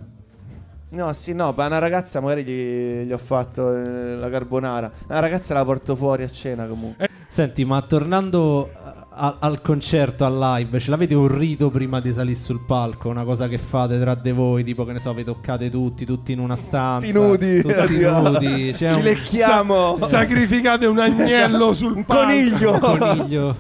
[0.91, 4.91] No, sì, no, per una ragazza magari gli, gli ho fatto eh, la carbonara.
[5.09, 7.09] Una ragazza la porto fuori a cena comunque.
[7.29, 8.71] Senti, ma tornando
[9.11, 13.11] a- al concerto, al live, ce l'avete un rito prima di salire sul palco?
[13.11, 16.33] Una cosa che fate tra di voi, tipo che ne so, vi toccate tutti, tutti
[16.33, 17.07] in una stanza.
[17.07, 17.61] Tutti nudi.
[17.61, 18.73] Tutti nudi.
[18.75, 19.99] C'è Ci un lecchiamo.
[20.01, 22.23] Sacrificate un agnello sul Un palco.
[22.25, 22.79] coniglio.
[22.79, 23.57] coniglio.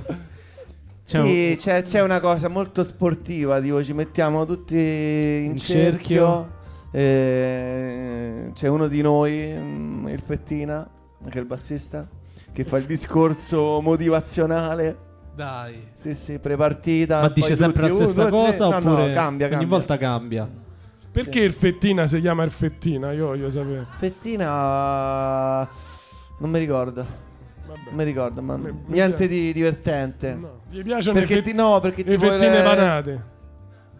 [1.06, 6.56] C'è sì, c'è, c'è una cosa molto sportiva, tipo ci mettiamo tutti in, In cerchio.
[6.90, 10.88] E c'è uno di noi, mm, il Fettina,
[11.28, 12.06] che è il bassista,
[12.52, 15.06] che fa il discorso motivazionale.
[15.34, 15.88] Dai.
[15.92, 17.20] Sì, sì, prepartita.
[17.20, 19.66] Ma dice sempre la stessa uno, cosa No, oppure no, cambia, ogni cambia.
[19.68, 20.48] volta cambia?
[21.10, 23.12] Perché il fettina si chiama il fettina?
[23.12, 23.86] Io voglio sapere.
[23.98, 25.68] Fettina
[26.40, 27.06] non mi ricordo.
[27.66, 27.80] Vabbè.
[27.86, 29.28] Non mi ricordo, ma Mi- mi niente piace.
[29.28, 30.34] di divertente.
[30.34, 33.22] No, gli piacciono Perché le, ti fet- no, perché le fettine le- panate.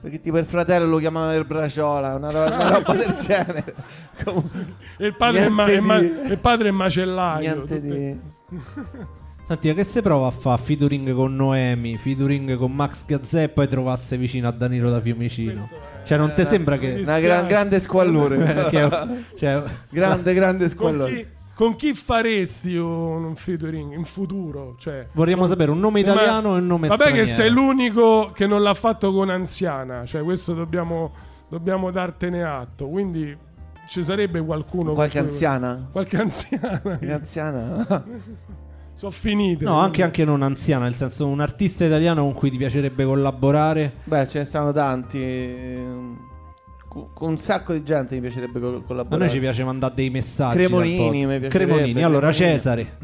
[0.01, 3.75] Perché tipo il fratello lo chiamava il braciola, una, ro- una roba del genere.
[4.25, 7.41] Comunque, E il padre, è, ma- è ma- di- il padre è macellaio.
[7.41, 8.21] niente tutte- di
[9.47, 13.67] Senti, che si prova a fare featuring con Noemi, featuring con Max Gazzè e poi
[13.67, 15.69] trovasse vicino a Danilo da Fiumicino?
[16.05, 17.01] Cioè, non ti Eh, sembra mi che...
[17.03, 18.69] una gran- grande squallore.
[19.37, 21.15] cioè, grande grande Con squallore.
[21.15, 21.27] chi,
[21.59, 24.77] con chi faresti un, featuring in futuro?
[24.79, 27.27] Cioè, vorremmo sapere un nome Ma- italiano e un nome Vabbè straniero.
[27.27, 31.11] che sei l'unico che non l'ha fatto con anziana, cioè questo dobbiamo,
[31.49, 33.37] dobbiamo dartene atto, quindi
[33.89, 34.93] ci sarebbe qualcuno...
[34.93, 35.89] Qualche cui- anziana.
[35.91, 36.99] Qualche anziana.
[37.01, 38.05] Che anziana.
[38.95, 39.65] Sono finite.
[39.65, 43.95] No, anche, anche non anziana, nel senso un artista italiano con cui ti piacerebbe collaborare.
[44.05, 45.19] Beh, ce ne stanno tanti.
[46.89, 49.25] Con un sacco di gente mi piacerebbe co- A collaborare.
[49.25, 50.57] noi ci piace mandare dei messaggi.
[50.57, 52.03] Cremonini, mi piacerebbe, Cremonini.
[52.03, 52.57] Allora, Cremonini.
[52.59, 52.97] Cesare.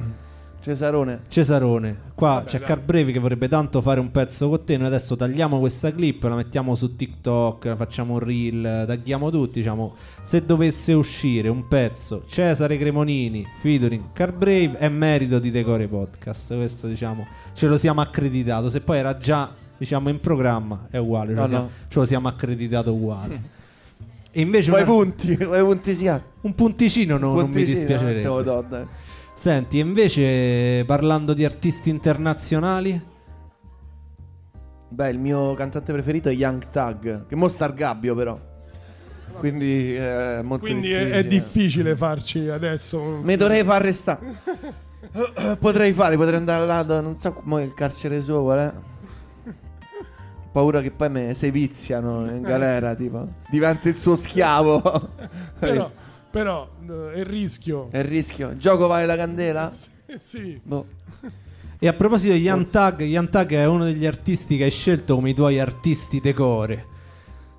[0.64, 1.20] Cesarone.
[1.28, 2.60] Cesarone, qua Vabbè, c'è.
[2.60, 4.78] Carbrevi che vorrebbe tanto fare un pezzo con te.
[4.78, 9.58] Noi adesso tagliamo questa clip, la mettiamo su TikTok, facciamo un reel, tagliamo tutti.
[9.58, 16.54] Diciamo, se dovesse uscire un pezzo Cesare Cremonini featuring Carbrave è merito di Decore Podcast.
[16.56, 18.70] Questo diciamo ce lo siamo accreditato.
[18.70, 21.70] Se poi era già diciamo in programma è uguale, ce, No, lo, siamo, no.
[21.88, 23.42] ce lo siamo accreditato uguale.
[24.36, 26.20] E invece Poi una- punti, poi punti si ha.
[26.40, 28.20] un punticino no- non mi Punticino, dispiacerebbe.
[28.20, 28.84] te lo do, dai.
[29.36, 33.12] Senti, invece parlando di artisti internazionali,
[34.88, 38.38] Beh, il mio cantante preferito è Young Tag, che mo sta al gabbio però.
[39.38, 41.18] Quindi è molto Quindi è, difficile.
[41.18, 44.20] è difficile farci adesso Mi dovrei far restare.
[45.58, 48.72] potrei fare, potrei andare là, non so mo il carcere suo qual è.
[50.54, 53.26] Paura che poi me seviziano in galera, tipo.
[53.50, 54.80] Diventa il suo schiavo.
[55.58, 55.90] Però,
[56.30, 57.88] però eh, è il rischio.
[57.90, 58.50] È il rischio.
[58.50, 59.72] Il gioco vale la candela?
[60.06, 60.60] Eh, sì.
[60.62, 60.86] Boh.
[61.78, 65.14] e a proposito di Young Tag, Young Tag è uno degli artisti che hai scelto
[65.14, 66.86] come i tuoi artisti decore.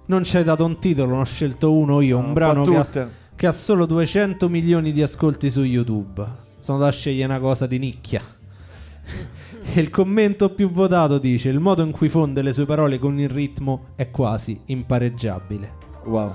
[0.05, 2.77] Non ci hai dato un titolo, ne ho scelto uno io, un po' brano che
[2.77, 6.23] ha, che ha solo 200 milioni di ascolti su YouTube.
[6.59, 8.21] Sono da scegliere una cosa di nicchia.
[9.73, 13.19] E il commento più votato dice: Il modo in cui fonde le sue parole con
[13.19, 15.73] il ritmo è quasi impareggiabile.
[16.05, 16.33] Wow.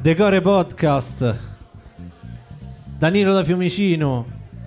[0.00, 1.36] Decore Podcast
[2.96, 4.26] Danilo da Fiumicino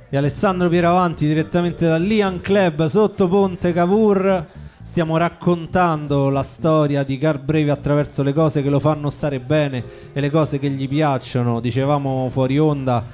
[0.10, 4.48] e Alessandro Pieravanti direttamente dall'Ian Club sotto Ponte Cavour
[4.84, 9.84] stiamo raccontando la storia di Car Brave attraverso le cose che lo fanno stare bene
[10.14, 13.06] e le cose che gli piacciono dicevamo fuori onda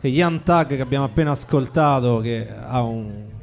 [0.00, 3.33] che Ian Tag che abbiamo appena ascoltato che ha un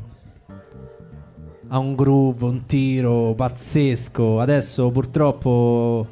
[1.73, 6.05] ha un groove, un tiro pazzesco adesso purtroppo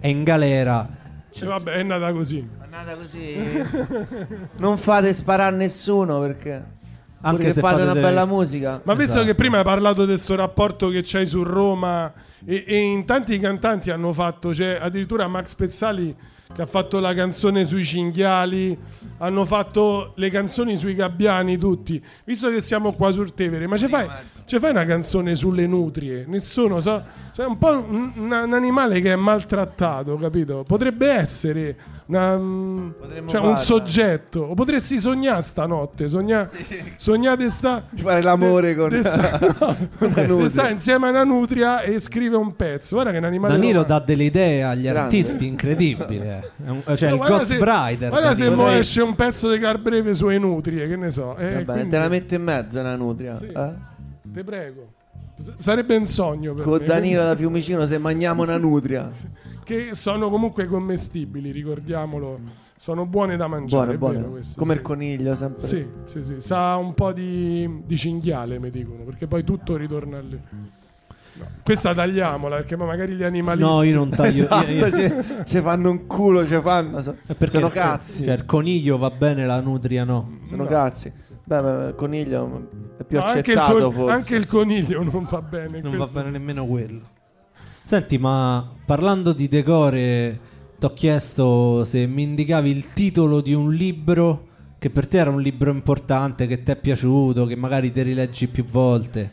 [0.00, 0.88] è in galera
[1.32, 2.38] E vabbè, è nata così.
[2.38, 3.34] È nata così.
[4.58, 6.74] non fate sparare a nessuno perché.
[7.20, 8.80] Anche se fate, fate una delle- bella musica.
[8.84, 9.26] Ma visto Esatto.
[9.26, 12.12] che prima hai parlato del suo rapporto che c'hai su Roma
[12.44, 16.14] E, e in tanti cantanti hanno fatto, cioè addirittura Max Pezzali
[16.54, 18.78] che ha fatto la canzone sui cinghiali,
[19.18, 22.02] hanno fatto le canzoni sui gabbiani tutti.
[22.24, 24.06] Visto che siamo qua sul Tevere, ma ci fai,
[24.46, 26.24] ci fai una canzone sulle nutrie?
[26.28, 27.02] Nessuno sa.
[27.32, 30.62] Cioè, è un po' un, un- animale che è maltrattato, capito?
[30.66, 31.76] Potrebbe essere
[32.06, 34.40] una- Potremmo cioè, un soggetto.
[34.42, 36.08] O potresti sognare stanotte.
[36.08, 36.48] Sogna,
[36.96, 37.84] Sognate sta.
[37.90, 40.48] Di fare l'amore con de sta- no, una de nutria.
[40.48, 42.94] sta insieme a una nutria e scrive un pezzo.
[42.94, 43.54] Guarda che è un animale.
[43.54, 45.00] Danilo dà delle idee agli Grande.
[45.00, 45.46] artisti
[46.86, 48.08] un- cioè, No, il Ghost se- Rider.
[48.10, 51.36] Guarda se mo esce un pezzo di car breve sulle nutrie, che ne so.
[51.36, 53.36] Eh, Vabbè, quindi- te la metto in mezzo una nutria.
[53.36, 53.46] Sì.
[53.46, 53.94] eh?
[54.36, 54.92] Te prego.
[55.40, 56.84] S- Sarebbe un sogno per Con me.
[56.84, 59.08] Danilo da Fiumicino se mangiamo una nutria.
[59.66, 62.38] Che sono comunque commestibili, ricordiamolo.
[62.76, 63.96] Sono buone da mangiare.
[63.96, 64.28] Vero buono.
[64.28, 64.78] questo, Come sì.
[64.78, 65.66] il coniglio, sempre.
[65.66, 66.34] Sì, sì, sì.
[66.40, 70.38] Sa un po' di, di cinghiale, mi dicono, perché poi tutto ritorna lì.
[71.38, 73.68] No, Questa tagliamola, perché magari gli animalisti...
[73.68, 74.44] No, io non taglio.
[74.44, 77.00] Esatto, io- io- ci, fanno un culo, ci fanno.
[77.00, 78.22] so- Eh, perché sono cazzi.
[78.24, 80.38] Cioè, il coniglio va bene, la nutria no.
[80.46, 80.68] sono No.
[80.68, 81.10] cazzi.
[81.42, 82.68] Beh, ma il coniglio
[82.98, 84.12] è più No, anche, il accettato con- forse.
[84.14, 85.80] anche il coniglio non va bene.
[85.80, 87.00] Non va questo- bene nemmeno quello.
[87.84, 90.40] Senti, ma parlando di decore,
[90.78, 94.44] ti ho chiesto se mi indicavi il titolo di un libro
[94.78, 98.46] che per te era un libro importante, che ti è piaciuto, che magari ti rileggi
[98.48, 99.32] più volte.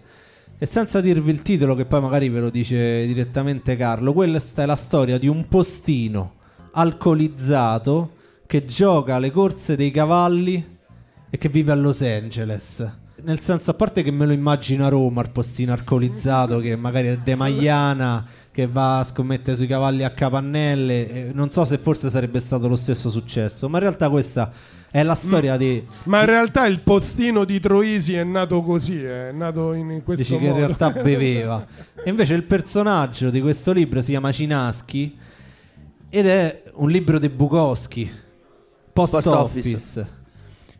[0.57, 4.65] E senza dirvi il titolo, che poi magari ve lo dice direttamente Carlo, questa è
[4.65, 6.35] la storia di un postino
[6.71, 8.11] alcolizzato
[8.47, 10.77] che gioca alle corse dei cavalli
[11.29, 12.91] e che vive a Los Angeles.
[13.25, 17.07] Nel senso, a parte che me lo immagino a Roma, il postino alcolizzato che magari
[17.07, 21.31] è de Maiana, che va a scommettere sui cavalli a capannelle.
[21.33, 24.51] non so se forse sarebbe stato lo stesso successo, ma in realtà questa
[24.91, 25.81] è la storia di.
[26.03, 30.03] Ma in realtà il postino di Troisi è nato così, eh, è nato in, in
[30.03, 30.65] questo Dici che in modo.
[30.65, 31.65] realtà beveva.
[32.03, 35.17] E invece il personaggio di questo libro si chiama Cinaschi
[36.09, 38.11] ed è un libro di Bukowski,
[38.91, 39.75] Post, Post Office.
[39.75, 40.21] Office.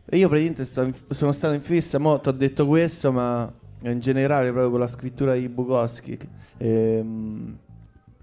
[0.06, 3.50] E io praticamente sto in- sono stato in fissa, mo ti ho detto questo, ma
[3.82, 6.18] in generale proprio con la scrittura di Bukowski.
[6.58, 7.58] Ehm,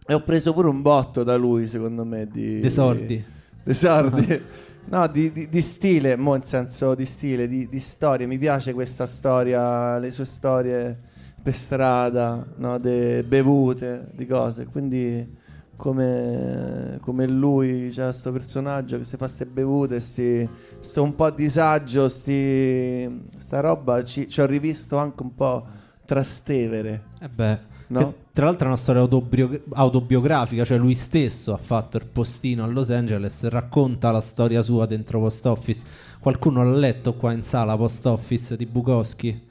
[0.08, 2.60] E, ho preso pure un botto da lui, secondo me, di...
[2.60, 3.24] De sordi.
[3.64, 4.42] De sordi.
[4.86, 8.26] No, di, di- di stile, mo in senso di stile, di, di storia.
[8.28, 11.00] Mi piace questa storia, le sue storie
[11.42, 14.66] per strada, no, de bevute, di cose.
[14.66, 15.38] Quindi
[15.82, 20.48] come, come lui, c'è questo personaggio che si fa ste bevute, sti,
[20.80, 25.66] sto un po' a disagio, sti, sta roba, ci, ci ho rivisto anche un po'
[26.06, 28.14] Trastevere, Eh beh, no?
[28.32, 32.68] tra l'altro è una storia autobio- autobiografica, cioè lui stesso ha fatto il postino a
[32.68, 35.84] Los Angeles, racconta la storia sua dentro Post Office.
[36.20, 39.50] Qualcuno l'ha letto qua in sala Post Office di Bukowski?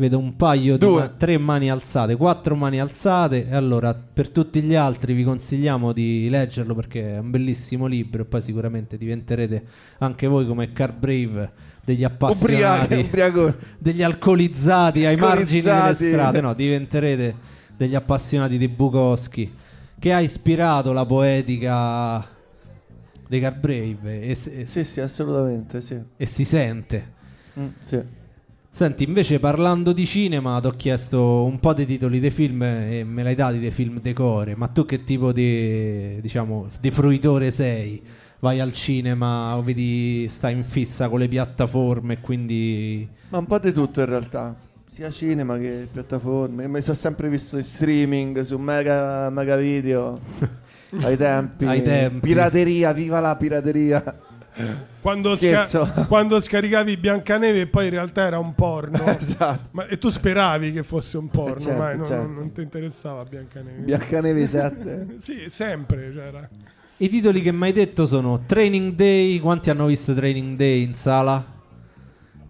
[0.00, 0.98] Vedo un paio di Due.
[0.98, 3.46] ma- tre mani alzate, quattro mani alzate.
[3.50, 8.22] E allora, per tutti gli altri, vi consigliamo di leggerlo perché è un bellissimo libro.
[8.22, 9.62] E poi sicuramente diventerete
[9.98, 11.52] anche voi come Car Brave
[11.84, 13.54] degli appassionati ubriaco.
[13.78, 17.34] degli alcolizzati ai margini delle strade, no, diventerete
[17.76, 19.52] degli appassionati di Bukowski
[19.98, 22.26] che ha ispirato la poetica
[23.28, 26.00] dei Carbrave e, e- Sì, sì, assolutamente, sì.
[26.16, 27.12] e si sente.
[27.58, 28.18] Mm, sì.
[28.80, 33.04] Senti, invece parlando di cinema, ti ho chiesto un po' dei titoli dei film e
[33.04, 38.02] me l'hai dati dei film decore, ma tu che tipo di, diciamo, di fruitore sei?
[38.38, 43.06] Vai al cinema o vedi, stai in fissa con le piattaforme quindi...
[43.28, 44.56] Ma un po' di tutto in realtà,
[44.88, 46.66] sia cinema che piattaforme.
[46.66, 50.20] Mi sono sempre visto in streaming su Mega, Mega Video
[51.02, 51.66] ai tempi.
[51.66, 52.20] Ai tempi.
[52.20, 54.28] Pirateria, viva la pirateria.
[55.00, 55.66] Quando, sca-
[56.08, 59.04] quando scaricavi Biancaneve e poi in realtà era un porno.
[59.18, 59.68] esatto.
[59.72, 62.28] Ma, e tu speravi che fosse un porno, Eh, certo, ma non, certo.
[62.28, 63.78] non ti interessava Biancaneve.
[63.82, 65.06] Biancanevi 7.
[65.20, 66.12] sì, sempre.
[66.12, 66.48] cioè era-
[66.98, 69.38] I titoli che mi hai detto sono Training Day.
[69.38, 71.58] Quanti hanno visto Training Day in sala?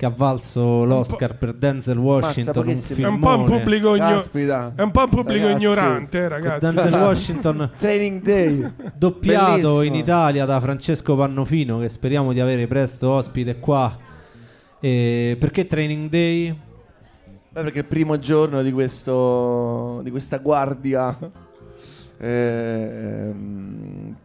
[0.01, 2.67] Che ha valso l'Oscar per Denzel Washington.
[2.69, 2.81] un.
[2.97, 5.63] È un po' un pubblico, igno- è un po' un pubblico Ragazzi.
[5.63, 6.75] ignorante, eh, Con ragazzi.
[6.75, 8.73] Denzel Washington Training Day.
[8.97, 9.83] doppiato Bellissimo.
[9.83, 13.95] in Italia da Francesco Pannofino, che speriamo di avere presto ospite qua.
[14.81, 16.49] E perché Training Day?
[17.51, 21.13] Beh, perché il primo giorno di questo di questa guardia
[22.17, 24.17] ehm,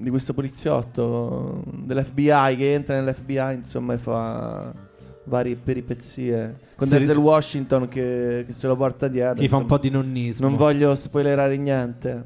[0.00, 4.86] di questo poliziotto dell'FBI che entra nell'FBI insomma e fa
[5.28, 9.56] varie peripezie con Se ri- Denzel Washington che, che se lo porta dietro Gli fa
[9.58, 10.48] un po' di nonnismo.
[10.48, 12.24] non voglio spoilerare niente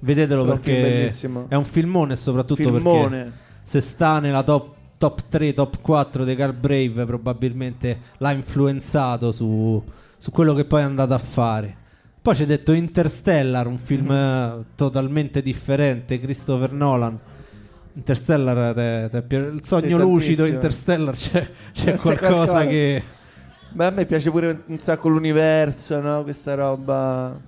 [0.00, 3.32] Vedetelo Però perché bellissimo è un filmone e soprattutto perché filmone
[3.66, 9.82] se sta nella top, top 3, top 4 dei Car Brave, probabilmente l'ha influenzato su,
[10.16, 11.76] su quello che poi è andato a fare.
[12.22, 17.18] Poi c'è detto Interstellar, un film eh, totalmente differente, Christopher Nolan.
[17.96, 20.44] Interstellar, te- te il sogno lucido.
[20.44, 22.66] Interstellar, c'è, c'è qualcosa qualcosa.
[22.66, 23.02] che...
[23.70, 26.22] Beh, a me piace pure un sacco l'universo, no?
[26.22, 27.38] Questa roba.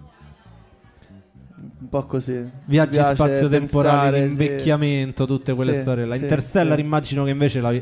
[1.80, 2.42] Un po' così.
[2.64, 4.30] Viaggi spazio-temporali, pensare, sì.
[4.30, 6.16] invecchiamento, tutte quelle Sì, storie là.
[6.16, 7.80] sì, Interstellar immagino che invece la-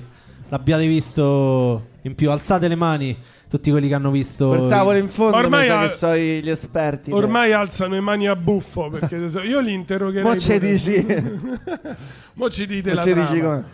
[0.49, 2.31] l'abbiate visto in più.
[2.31, 3.17] Alzate le mani
[3.49, 4.49] tutti quelli che hanno visto...
[4.49, 7.13] Quel tavolo in fondo Ormai ha- che i- gli esperti.
[7.13, 10.25] Ormai alzano le mani a buffo perché io li interrogherei.
[10.25, 11.07] Mo ci dici.
[12.35, 13.65] Mo ci dite Mo la dici come.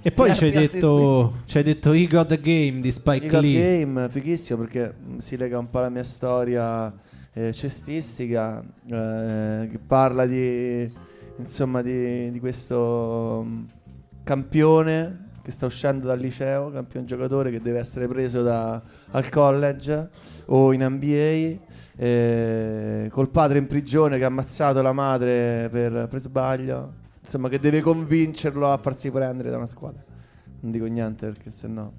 [0.00, 3.40] E poi ci hai detto, ci hai detto He Got the Game di Spike Got
[3.40, 3.80] Lee.
[3.80, 6.92] Game, fighissimo perché si lega un po' alla mia storia
[7.32, 10.90] eh, cestistica, eh, che parla di,
[11.36, 13.64] insomma, di, di questo mh,
[14.22, 18.82] campione che sta uscendo dal liceo, campione giocatore che deve essere preso da-
[19.12, 20.10] al college
[20.46, 21.66] o in NBA.
[22.00, 26.92] eh, col padre in prigione che ha ammazzato la madre per, per sbaglio,
[27.24, 30.04] insomma, che deve convincerlo a farsi prendere da una squadra.
[30.60, 31.90] Non dico niente perché sennò.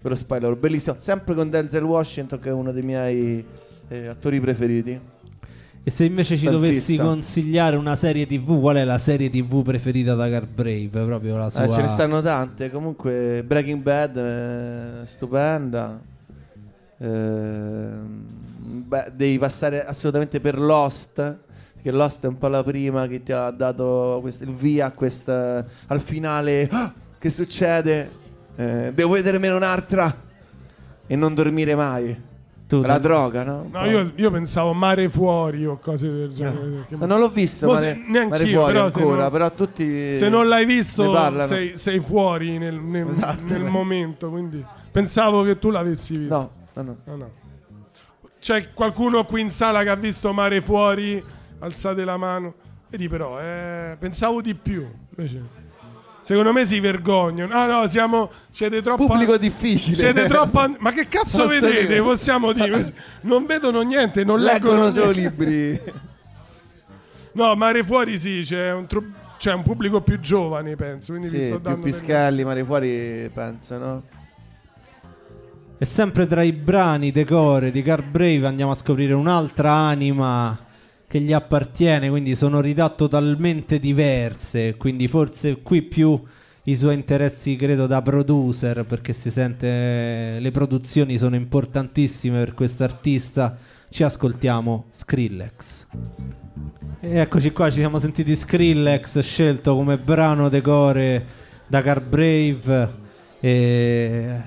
[0.00, 0.96] Però spoiler, bellissimo.
[0.98, 3.44] Sempre con Denzel Washington, che è uno dei miei
[3.88, 5.00] eh, attori preferiti.
[5.82, 7.02] E se invece ci dovessi fissa.
[7.04, 10.88] consigliare una serie TV, qual è la serie TV preferita da Garbrave?
[10.88, 11.64] Proprio la sua...
[11.64, 12.70] Eh, ce ne stanno tante.
[12.70, 15.98] Comunque, Breaking Bad, eh, stupenda.
[16.98, 18.24] Ehm,
[18.86, 21.14] beh, devi passare assolutamente per Lost.
[21.74, 24.90] Perché Lost è un po' la prima che ti ha dato questo- il via a
[24.92, 26.68] questa, al finale.
[26.70, 28.10] "Ah, che succede?
[28.56, 30.14] Eh, devo vederne un'altra
[31.06, 32.28] e non dormire mai.
[32.70, 33.66] Tu- la droga, no?
[33.68, 36.84] No, io, io pensavo mare fuori o cose del genere.
[36.88, 37.72] che- No, non l'ho visto, ma
[38.28, 41.02] Mare fuori però se ancora, non- però tutti Se non l'hai visto,
[41.46, 43.42] sei, sei fuori nel, nel- Esatto.
[43.42, 44.30] nel momento.
[44.30, 46.52] Quindi pensavo che tu l'avessi visto.
[46.74, 46.96] No, no, no.
[47.06, 47.30] No, no.
[48.38, 51.20] C'è qualcuno qui in sala che ha visto mare fuori?
[51.58, 52.54] Alzate la mano.
[52.88, 54.86] Vedi, però, eh, pensavo di più.
[55.16, 55.42] Invece,
[56.20, 57.54] secondo me si vergognano.
[57.54, 58.30] Ah, no, siamo.
[58.48, 59.06] Siete troppo.
[59.06, 59.94] Pubblico difficile.
[59.94, 60.58] Siete troppo.
[60.58, 61.86] an- Ma che cazzo Posso vedete?
[61.86, 62.02] dire?
[62.02, 62.94] Possiamo dire.
[63.22, 65.44] Non vedono niente, non leggono, Leggono solo niente.
[65.44, 65.80] libri.
[67.32, 71.12] No, Mare Fuori sì, c'è un, tru- c'è un pubblico più giovane, penso.
[71.12, 74.02] Quindi vi sì, sto più pischelli, mare fuori, penso, no?
[75.78, 80.58] E sempre tra i brani decore di Garbrave andiamo a scoprire un'altra anima
[81.10, 86.22] che gli appartiene, quindi sonorità totalmente diverse, quindi forse qui più
[86.64, 93.56] i suoi interessi credo da producer perché si sente le produzioni sono importantissime per quest'artista.
[93.88, 95.86] Ci ascoltiamo Skrillex.
[97.00, 101.26] E eccoci qua, ci siamo sentiti Skrillex scelto come brano decore
[101.66, 102.94] da Garbrave
[103.40, 104.42] e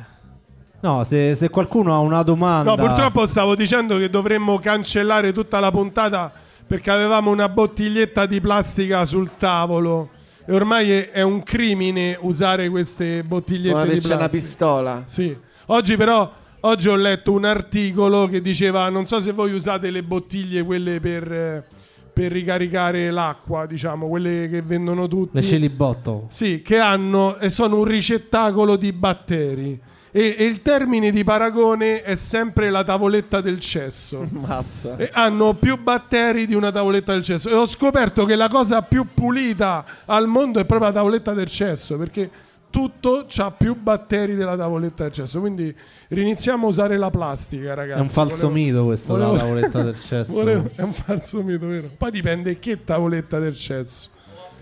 [0.79, 5.59] No, se, se qualcuno ha una domanda No, purtroppo stavo dicendo che dovremmo cancellare tutta
[5.59, 6.31] la puntata
[6.73, 10.09] perché avevamo una bottiglietta di plastica sul tavolo.
[10.43, 14.15] E ormai è, è un crimine usare queste bottigliette Come di plastica.
[14.15, 15.03] una pistola.
[15.05, 15.37] Sì.
[15.67, 20.01] Oggi però oggi ho letto un articolo che diceva non so se voi usate le
[20.01, 21.63] bottiglie quelle per,
[22.11, 25.37] per ricaricare l'acqua, diciamo, quelle che vendono tutti.
[25.37, 26.23] le chili bottle.
[26.29, 29.79] Sì, che hanno e sono un ricettacolo di batteri.
[30.15, 34.27] E, e il termine di paragone è sempre la tavoletta del cesso.
[34.29, 34.95] Mazza.
[34.95, 37.49] E hanno più batteri di una tavoletta del cesso.
[37.49, 41.47] E ho scoperto che la cosa più pulita al mondo è proprio la tavoletta del
[41.47, 42.29] cesso, perché
[42.69, 45.39] tutto ha più batteri della tavoletta del cesso.
[45.39, 45.75] Quindi
[46.09, 47.97] riniziamo a usare la plastica, ragazzi.
[47.99, 50.31] È un falso Volevo- mito questo, volevo- la tavoletta del cesso.
[50.31, 51.89] volevo- è un falso mito, vero?
[51.97, 54.09] Poi dipende che tavoletta del cesso.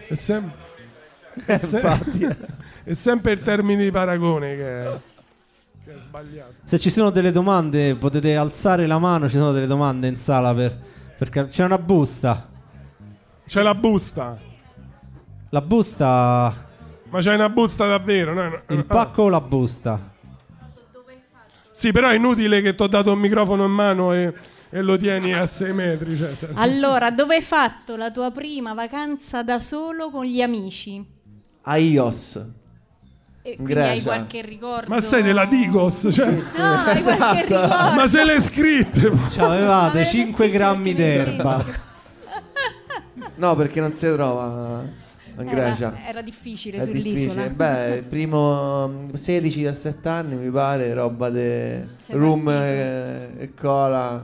[0.07, 0.49] È, sem-
[1.45, 2.27] è sem- Infatti.
[2.85, 4.99] è sempre il termine di paragone che è,
[5.83, 6.53] che è sbagliato.
[6.63, 10.53] Se ci sono delle domande potete alzare la mano, ci sono delle domande in sala
[10.53, 10.77] per,
[11.17, 12.49] perché c'è una busta.
[13.45, 14.37] C'è la busta.
[15.49, 16.67] La busta,
[17.09, 18.33] Ma c'è una busta davvero?
[18.33, 18.61] no?
[18.69, 18.83] il Ah.
[18.83, 20.09] pacco o la busta?
[21.71, 24.33] Sì, però è inutile che ti ho dato un microfono in mano e,
[24.69, 26.15] e lo tieni a 6 metri.
[26.15, 31.03] Cioè, se- Allora, dove hai fatto la tua prima vacanza da solo con gli amici?
[31.63, 32.39] A Ios.
[33.43, 34.03] E In quindi hai Grecia.
[34.03, 34.93] qualche ricordo?
[34.93, 36.07] Ma sei della Digos?
[36.11, 37.33] Cioè, No, hai qualche Esatto.
[37.41, 37.93] ricordo?
[37.95, 39.11] ma se le scritte?
[39.31, 41.65] Cioè, avevate Avete 5 scritto grammi d'erba.
[43.35, 44.83] No, perché non si trova
[45.37, 45.87] in Grecia.
[45.97, 47.33] Era, era difficile È sull'isola.
[47.33, 47.49] difficile.
[47.49, 51.29] Beh, il primo mm, 16-17 anni mi pare, roba
[52.51, 52.65] partito.
[52.65, 54.23] e, e cola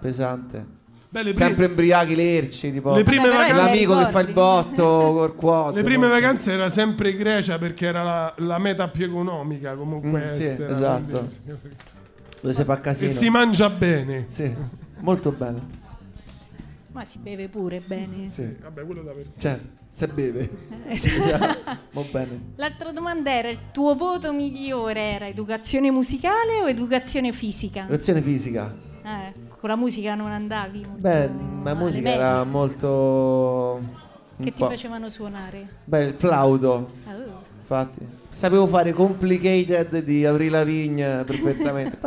[0.00, 0.78] pesante.
[1.12, 4.84] Beh, le, pri- Sempre imbriachi lerci, tipo le prime vacanze, l'amico che fa il botto
[4.84, 5.74] col quoto.
[5.74, 10.28] le prime vacanze era sempre Grecia perché era la, la meta più economica comunque Mm,
[10.28, 11.28] sì, esatto.
[12.40, 13.10] Dove si fa E casino.
[13.10, 14.26] si mangia bene.
[14.28, 14.54] Sì.
[15.00, 15.60] Molto bene.
[16.92, 18.28] Ma si beve pure bene.
[18.28, 18.56] Sì.
[18.60, 19.26] Vabbè, quello da per...
[19.38, 19.58] Cioè,
[19.88, 20.48] se beve.
[20.86, 21.24] Eh, esatto.
[21.28, 22.40] Cioè, va bene.
[22.56, 27.86] L'altra domanda era: il tuo voto migliore era educazione musicale o educazione fisica?
[27.88, 28.72] Lezione fisica.
[29.02, 31.30] Eh, con la musica non andavi molto Beh,
[31.62, 32.20] la musica medie.
[32.20, 33.80] era molto...
[34.42, 35.68] Che ti facevano suonare?
[35.84, 36.90] Beh, il flauto.
[37.06, 37.42] Oh.
[37.60, 38.06] Infatti.
[38.30, 41.98] Sapevo fare Complicated di Avril Lavigne perfettamente.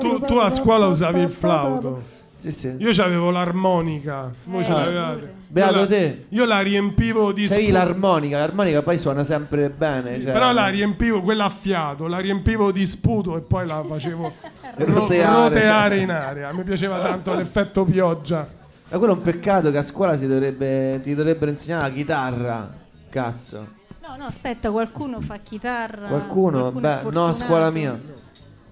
[0.00, 2.20] Tu, tu a scuola usavi il flauto.
[2.42, 2.74] Sì, sì.
[2.78, 4.32] Io c'avevo l'armonica.
[4.44, 5.32] Voi Eh, ce l'avevate.
[5.46, 6.24] Beato Io la- te.
[6.30, 10.20] Io la riempivo di C'avevi spu- l'armonica, l'armonica poi suona sempre bene.
[10.20, 14.32] cioè- Però la riempivo, quella a fiato, la riempivo di sputo e poi la facevo
[14.76, 15.48] ro- Roteare.
[15.48, 16.52] roteare in aria.
[16.52, 18.48] Mi piaceva tanto l'effetto pioggia.
[18.88, 22.72] Ma quello è un peccato che a scuola si dovrebbe, ti dovrebbero insegnare la chitarra.
[23.08, 23.66] Cazzo.
[24.04, 26.08] No, no, aspetta, qualcuno fa chitarra.
[26.08, 26.70] Qualcuno?
[26.70, 27.96] è Beh, no, a scuola mia.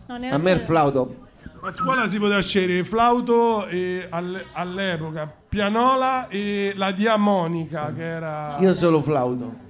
[0.07, 1.29] No, A me il flauto.
[1.63, 8.57] A scuola si poteva scegliere flauto e all- all'epoca pianola e la diamonica che era...
[8.61, 9.69] Io solo flauto.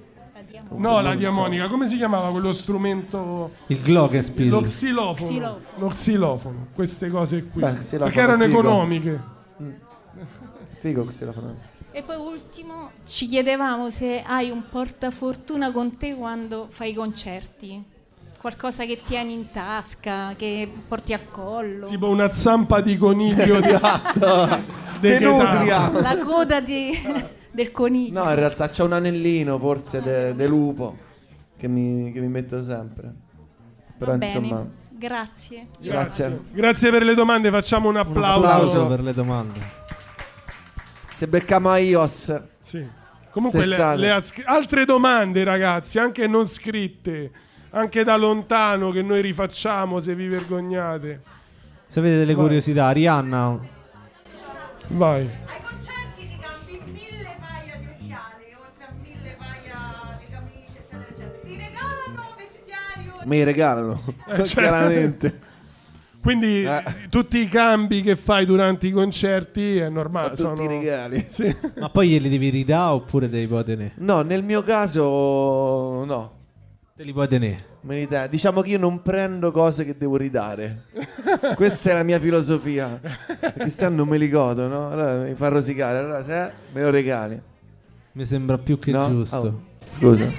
[0.69, 3.51] No, la diamonica, come si chiamava quello strumento?
[3.67, 4.47] Il Glockenspiel.
[4.49, 5.13] Lo xilofono.
[5.15, 5.77] Xilofono.
[5.79, 7.61] Lo xilofono, queste cose qui.
[7.61, 8.59] Beh, xilofono Perché erano figo.
[8.59, 9.21] economiche.
[10.79, 11.55] Figo che si la fanno.
[11.91, 17.83] E poi ultimo ci chiedevamo se hai un portafortuna con te quando fai i concerti.
[18.41, 21.85] Qualcosa che tieni in tasca, che porti al collo.
[21.85, 24.47] Tipo una zampa di coniglio Esatto.
[24.99, 25.91] dei De nutria.
[25.91, 26.99] La coda di-
[27.51, 28.23] del coniglio.
[28.23, 30.97] No, in realtà c'è un anellino forse de, de lupo
[31.55, 33.13] che mi, che mi metto sempre.
[33.95, 35.67] Però Va bene, insomma, grazie.
[35.79, 36.39] grazie.
[36.51, 38.47] Grazie per le domande, facciamo un Un applauso.
[38.47, 38.87] applauso.
[38.87, 39.59] per le domande.
[41.13, 42.83] Se becchiamo a iOS, Sì.
[43.29, 47.31] Comunque le, le altre domande ragazzi, anche non scritte,
[47.71, 51.21] anche da lontano che noi rifacciamo se vi vergognate.
[51.87, 52.43] Se avete delle Vai.
[52.43, 53.59] curiosità, Rihanna,
[54.87, 55.21] Vai.
[55.21, 61.05] Ai concerti ti cambi mille paia di occhiali, oltre a mille paia di camicie, eccetera,
[61.09, 61.39] eccetera.
[61.43, 63.21] Ti regalano vestiario.
[63.25, 64.01] mi regalano.
[64.27, 64.41] Eh.
[64.43, 65.39] Chiaramente.
[66.21, 66.83] Quindi Eh.
[67.09, 70.35] tutti i cambi che fai durante i concerti è normale.
[70.35, 71.25] Sono tutti sono- regali.
[71.27, 71.55] Sì.
[71.79, 73.93] ma poi glieli devi ridare oppure puoi tenere?
[73.95, 76.39] No, nel mio caso no.
[77.01, 77.65] Te li puoi tenere.
[77.81, 78.29] Me li dai.
[78.29, 80.83] Diciamo che io non prendo cose che devo ridare.
[81.55, 83.01] Questa è la mia filosofia.
[83.39, 84.91] Perché se no non me li godo, no?
[84.91, 85.97] Allora mi fa rosicare.
[85.97, 87.41] Allora se me lo regali.
[88.11, 89.07] Mi sembra più che No?
[89.07, 89.35] giusto.
[89.35, 90.29] Oh, scusa.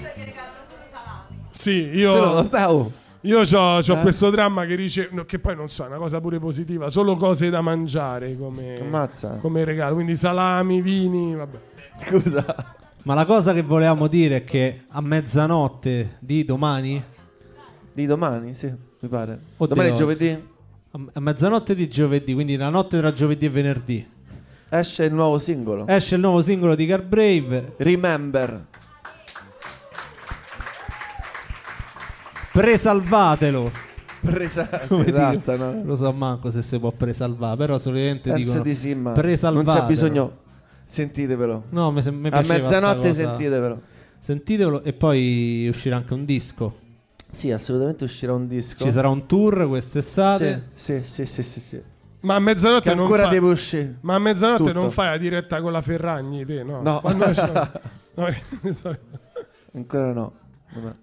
[1.50, 2.92] Sì, io, Se no, vabbè, oh.
[3.22, 4.00] io ho Eh?
[4.00, 7.16] questo dramma che dice, no, che poi non so, è una cosa pure positiva, solo
[7.16, 8.74] cose da mangiare come,
[9.40, 11.58] come regalo, quindi salami, vini, vabbè.
[11.96, 12.80] Scusa.
[13.04, 17.02] Ma la cosa che volevamo dire è che a mezzanotte di domani,
[17.92, 19.38] Di domani, sì, mi pare.
[19.56, 19.74] Oddio.
[19.74, 20.28] Domani è giovedì.
[20.30, 24.06] a a mezzanotte di giovedì, quindi la notte tra giovedì e venerdì,
[24.68, 25.86] Esce il nuovo singolo.
[25.88, 28.66] esce il nuovo singolo di Carbrave, Remember.
[32.52, 33.70] presalvatelo.
[34.20, 34.68] Presa.
[34.86, 35.82] Come esatto, no?
[35.84, 39.20] Lo so manco se si può presalvare, però solitamente Penso dicono di sì, ma non
[39.20, 39.72] presalvatelo.
[39.80, 40.36] c'è bisogno.
[40.92, 41.64] Sentitevelo.
[41.70, 43.80] No, mi, mi A mezzanotte sentitevelo.
[44.18, 46.80] Sentitevelo e poi uscirà anche un disco.
[47.30, 48.84] Sì, assolutamente uscirà un disco.
[48.84, 50.68] Ci sarà un tour quest'estate.
[50.74, 51.82] Sì, sì, sì, sì, sì, sì.
[52.20, 53.96] Ma a mezzanotte Che non ancora deve uscire.
[54.02, 54.72] Ma a mezzanotte Tutto.
[54.74, 56.82] non fai la diretta con la Ferragni, te, no?
[56.82, 57.00] No.
[58.14, 58.26] No,
[58.74, 58.98] so-
[59.72, 60.32] Ancora no.
[60.74, 60.94] Vabbè,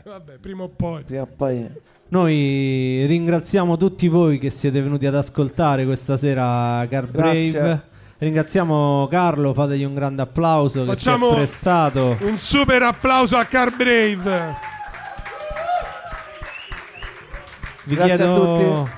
[0.02, 1.02] Vabbè, prima o poi.
[1.04, 1.70] Prima o poi.
[2.08, 7.50] Noi ringraziamo tutti voi che siete venuti ad ascoltare questa sera Carbrave.
[7.50, 7.94] Grazie.
[8.18, 12.16] Ringraziamo Carlo, fategli un grande applauso che Facciamo- si è prestato.
[12.20, 14.54] Un super applauso a Car Brave.
[17.84, 18.90] Vi Grazie a chiedo tutti.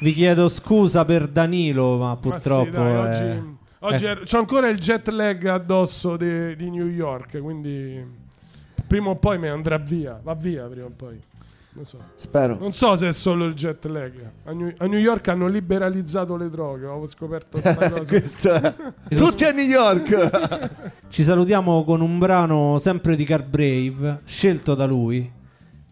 [0.00, 2.96] Vi chiedo scusa per Danilo, ma Ma sì, purtroppo dai, è-
[3.40, 4.18] oggi, oggi eh.
[4.24, 8.00] c'ho ancora il jet lag addosso de- di New York, quindi
[8.86, 10.20] prima o poi mi andrà via.
[10.22, 11.20] Va via prima o poi.
[11.78, 11.98] Non so.
[12.16, 12.58] Spero.
[12.58, 14.12] Non so se è solo il jet lag.
[14.46, 16.86] A New, a New York hanno liberalizzato le droghe.
[16.86, 18.74] Ho scoperto questa cosa.
[19.08, 20.90] Tutti a New York.
[21.08, 25.30] Ci salutiamo con un brano sempre di Carbrave, scelto da lui.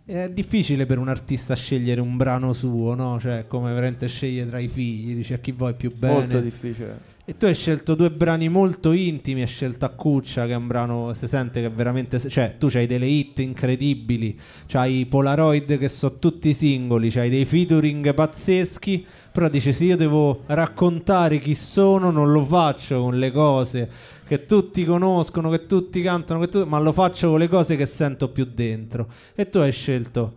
[0.05, 3.21] È difficile per un artista scegliere un brano suo, no?
[3.21, 6.15] Cioè, come veramente sceglie tra i figli, dice a chi vuoi più bene.
[6.15, 6.99] Molto difficile.
[7.29, 11.13] E tu hai scelto due brani molto intimi, hai scelto Accuccia che è un brano,
[11.13, 16.21] si sente che veramente, cioè tu c'hai delle hit incredibili, c'hai i Polaroid che sono
[16.21, 22.31] tutti singoli, c'hai dei featuring pazzeschi, però dici se io devo raccontare chi sono non
[22.31, 23.91] lo faccio con le cose
[24.25, 27.87] che tutti conoscono, che tutti cantano, che tu- ma lo faccio con le cose che
[27.87, 29.11] sento più dentro.
[29.35, 30.37] E tu hai scelto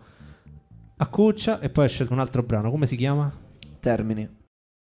[0.97, 3.31] Accuccia e poi hai scelto un altro brano, come si chiama?
[3.79, 4.38] Termini.